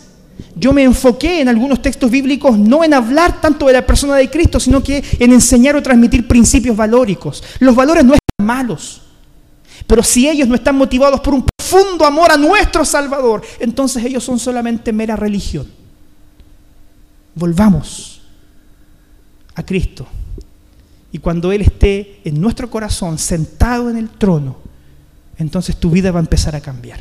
yo 0.59 0.73
me 0.73 0.83
enfoqué 0.83 1.41
en 1.41 1.47
algunos 1.47 1.81
textos 1.81 2.11
bíblicos 2.11 2.57
no 2.57 2.83
en 2.83 2.93
hablar 2.93 3.39
tanto 3.39 3.67
de 3.67 3.73
la 3.73 3.85
persona 3.85 4.15
de 4.15 4.29
Cristo, 4.29 4.59
sino 4.59 4.83
que 4.83 5.03
en 5.19 5.31
enseñar 5.31 5.75
o 5.75 5.81
transmitir 5.81 6.27
principios 6.27 6.75
valóricos. 6.75 7.43
Los 7.59 7.75
valores 7.75 8.03
no 8.03 8.13
están 8.13 8.45
malos, 8.45 9.01
pero 9.87 10.03
si 10.03 10.27
ellos 10.27 10.47
no 10.47 10.55
están 10.55 10.75
motivados 10.75 11.21
por 11.21 11.33
un 11.33 11.45
profundo 11.45 12.05
amor 12.05 12.31
a 12.31 12.37
nuestro 12.37 12.83
Salvador, 12.83 13.41
entonces 13.59 14.03
ellos 14.03 14.23
son 14.23 14.37
solamente 14.37 14.91
mera 14.91 15.15
religión. 15.15 15.67
Volvamos 17.35 18.21
a 19.55 19.65
Cristo. 19.65 20.05
Y 21.11 21.19
cuando 21.19 21.51
Él 21.51 21.61
esté 21.61 22.19
en 22.23 22.39
nuestro 22.39 22.69
corazón, 22.69 23.17
sentado 23.17 23.89
en 23.89 23.97
el 23.97 24.09
trono, 24.09 24.57
entonces 25.37 25.77
tu 25.77 25.89
vida 25.89 26.11
va 26.11 26.19
a 26.19 26.21
empezar 26.21 26.55
a 26.55 26.61
cambiar. 26.61 26.99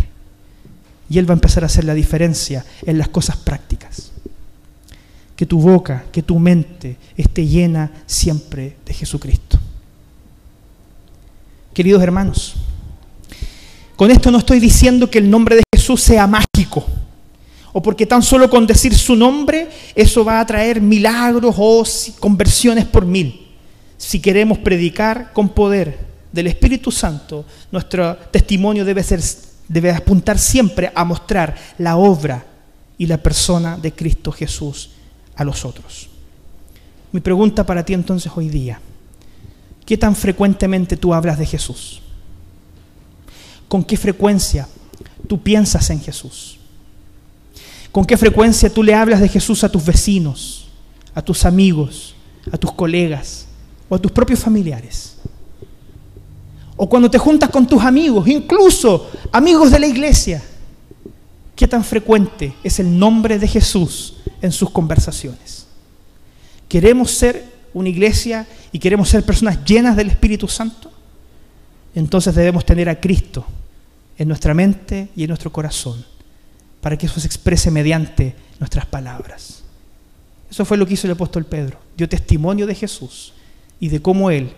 Y 1.11 1.19
Él 1.19 1.29
va 1.29 1.33
a 1.33 1.37
empezar 1.37 1.63
a 1.63 1.67
hacer 1.67 1.85
la 1.85 1.95
diferencia 1.95 2.65
en 2.85 2.99
las 2.99 3.09
cosas 3.09 3.37
prácticas. 3.37 4.13
Que 5.35 5.47
tu 5.47 5.61
boca, 5.61 6.05
que 6.13 6.23
tu 6.23 6.39
mente 6.39 6.97
esté 7.17 7.47
llena 7.47 7.91
siempre 8.07 8.77
de 8.85 8.93
Jesucristo. 8.93 9.59
Queridos 11.73 12.03
hermanos, 12.03 12.55
con 13.95 14.11
esto 14.11 14.31
no 14.31 14.39
estoy 14.39 14.61
diciendo 14.61 15.11
que 15.11 15.19
el 15.19 15.31
nombre 15.31 15.57
de 15.57 15.63
Jesús 15.75 16.03
sea 16.03 16.27
mágico, 16.27 16.85
o 17.73 17.83
porque 17.83 18.07
tan 18.07 18.23
solo 18.23 18.51
con 18.51 18.67
decir 18.67 18.95
su 18.95 19.15
nombre 19.15 19.69
eso 19.95 20.25
va 20.25 20.41
a 20.41 20.47
traer 20.47 20.81
milagros 20.81 21.55
o 21.57 21.85
conversiones 22.19 22.85
por 22.85 23.07
mil. 23.07 23.47
Si 23.97 24.21
queremos 24.21 24.59
predicar 24.59 25.33
con 25.33 25.49
poder 25.49 25.99
del 26.33 26.47
Espíritu 26.47 26.91
Santo, 26.91 27.45
nuestro 27.71 28.17
testimonio 28.31 28.85
debe 28.85 29.03
ser 29.03 29.21
debe 29.69 29.93
apuntar 29.93 30.39
siempre 30.39 30.91
a 30.95 31.05
mostrar 31.05 31.55
la 31.77 31.97
obra 31.97 32.45
y 32.97 33.07
la 33.07 33.19
persona 33.19 33.77
de 33.77 33.93
Cristo 33.93 34.33
Jesús 34.33 34.91
a 35.37 35.45
los 35.45 35.65
otros. 35.65 36.09
Mi 37.13 37.21
pregunta 37.21 37.65
para 37.65 37.85
ti 37.85 37.95
entonces 37.95 38.33
hoy 38.35 38.49
día, 38.49 38.81
¿qué 39.87 39.97
tan 39.97 40.17
frecuentemente 40.17 40.97
tú 40.97 41.15
hablas 41.15 41.39
de 41.39 41.47
Jesús? 41.47 42.03
¿Con 43.69 43.85
qué 43.85 43.97
frecuencia 43.97 44.67
tú 45.29 45.41
piensas 45.43 45.91
en 45.91 46.01
Jesús? 46.01 46.59
¿Con 47.93 48.05
qué 48.05 48.17
frecuencia 48.17 48.73
tú 48.73 48.83
le 48.83 48.95
hablas 48.95 49.21
de 49.21 49.29
Jesús 49.29 49.65
a 49.65 49.69
tus 49.71 49.85
vecinos, 49.85 50.69
a 51.15 51.23
tus 51.23 51.45
amigos, 51.45 52.15
a 52.51 52.57
tus 52.57 52.73
colegas 52.73 53.47
o 53.89 53.95
a 53.95 53.99
tus 53.99 54.13
propios 54.13 54.41
familiares? 54.41 55.18
O 56.81 56.89
cuando 56.89 57.11
te 57.11 57.19
juntas 57.19 57.51
con 57.51 57.67
tus 57.67 57.83
amigos, 57.83 58.29
incluso 58.29 59.11
amigos 59.33 59.73
de 59.73 59.81
la 59.81 59.89
iglesia, 59.89 60.41
¿qué 61.57 61.67
tan 61.67 61.83
frecuente 61.83 62.55
es 62.63 62.79
el 62.79 62.97
nombre 62.97 63.37
de 63.37 63.49
Jesús 63.49 64.19
en 64.41 64.53
sus 64.53 64.71
conversaciones? 64.71 65.67
¿Queremos 66.69 67.11
ser 67.11 67.45
una 67.75 67.89
iglesia 67.89 68.47
y 68.71 68.79
queremos 68.79 69.09
ser 69.09 69.25
personas 69.25 69.65
llenas 69.65 69.97
del 69.97 70.11
Espíritu 70.11 70.47
Santo? 70.47 70.93
Entonces 71.97 72.33
debemos 72.37 72.65
tener 72.65 72.89
a 72.89 73.01
Cristo 73.01 73.45
en 74.17 74.29
nuestra 74.29 74.55
mente 74.55 75.09
y 75.17 75.25
en 75.25 75.29
nuestro 75.29 75.51
corazón, 75.51 76.05
para 76.81 76.97
que 76.97 77.07
eso 77.07 77.19
se 77.19 77.27
exprese 77.27 77.73
mediante 77.73 78.37
nuestras 78.61 78.87
palabras. 78.87 79.65
Eso 80.49 80.65
fue 80.65 80.77
lo 80.77 80.87
que 80.87 80.95
hizo 80.95 81.09
el 81.09 81.15
apóstol 81.15 81.45
Pedro. 81.45 81.81
Dio 81.97 82.09
testimonio 82.09 82.69
de 82.69 82.77
Jesús 82.77 83.33
y 83.81 83.89
de 83.89 84.01
cómo 84.01 84.31
Él 84.31 84.53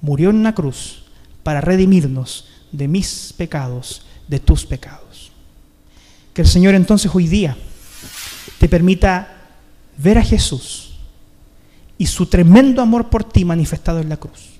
murió 0.00 0.30
en 0.30 0.36
una 0.36 0.54
cruz 0.54 1.02
para 1.42 1.60
redimirnos 1.60 2.46
de 2.72 2.88
mis 2.88 3.32
pecados, 3.36 4.02
de 4.26 4.40
tus 4.40 4.66
pecados. 4.66 5.32
Que 6.34 6.42
el 6.42 6.48
Señor 6.48 6.74
entonces 6.74 7.10
hoy 7.14 7.26
día 7.26 7.56
te 8.58 8.68
permita 8.68 9.36
ver 9.96 10.18
a 10.18 10.22
Jesús 10.22 10.94
y 11.96 12.06
su 12.06 12.26
tremendo 12.26 12.80
amor 12.80 13.08
por 13.08 13.24
ti 13.24 13.44
manifestado 13.44 13.98
en 14.00 14.08
la 14.08 14.16
cruz. 14.16 14.50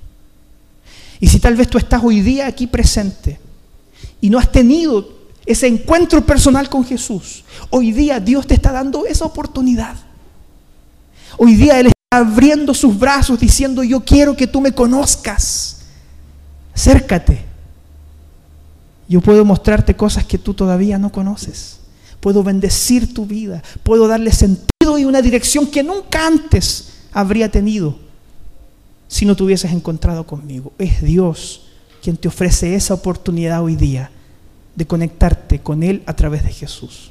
Y 1.20 1.28
si 1.28 1.38
tal 1.40 1.54
vez 1.54 1.68
tú 1.68 1.78
estás 1.78 2.02
hoy 2.02 2.20
día 2.20 2.46
aquí 2.46 2.66
presente 2.66 3.38
y 4.20 4.30
no 4.30 4.38
has 4.38 4.50
tenido 4.50 5.16
ese 5.46 5.66
encuentro 5.66 6.24
personal 6.24 6.68
con 6.68 6.84
Jesús, 6.84 7.44
hoy 7.70 7.92
día 7.92 8.20
Dios 8.20 8.46
te 8.46 8.54
está 8.54 8.72
dando 8.72 9.06
esa 9.06 9.24
oportunidad. 9.24 9.96
Hoy 11.36 11.54
día 11.54 11.78
Él 11.80 11.86
está 11.86 12.20
abriendo 12.20 12.74
sus 12.74 12.98
brazos 12.98 13.38
diciendo, 13.38 13.82
yo 13.82 14.00
quiero 14.00 14.36
que 14.36 14.46
tú 14.46 14.60
me 14.60 14.72
conozcas 14.72 15.77
acércate. 16.78 17.40
Yo 19.08 19.20
puedo 19.20 19.44
mostrarte 19.44 19.96
cosas 19.96 20.24
que 20.24 20.38
tú 20.38 20.54
todavía 20.54 20.96
no 20.96 21.10
conoces. 21.10 21.80
Puedo 22.20 22.44
bendecir 22.44 23.12
tu 23.12 23.26
vida. 23.26 23.64
Puedo 23.82 24.06
darle 24.06 24.30
sentido 24.30 24.96
y 24.96 25.04
una 25.04 25.20
dirección 25.20 25.66
que 25.66 25.82
nunca 25.82 26.24
antes 26.24 26.92
habría 27.12 27.50
tenido 27.50 27.98
si 29.08 29.26
no 29.26 29.34
te 29.34 29.42
hubieses 29.42 29.72
encontrado 29.72 30.24
conmigo. 30.24 30.72
Es 30.78 31.02
Dios 31.02 31.62
quien 32.00 32.16
te 32.16 32.28
ofrece 32.28 32.76
esa 32.76 32.94
oportunidad 32.94 33.60
hoy 33.64 33.74
día 33.74 34.12
de 34.76 34.86
conectarte 34.86 35.58
con 35.58 35.82
Él 35.82 36.04
a 36.06 36.14
través 36.14 36.44
de 36.44 36.52
Jesús. 36.52 37.10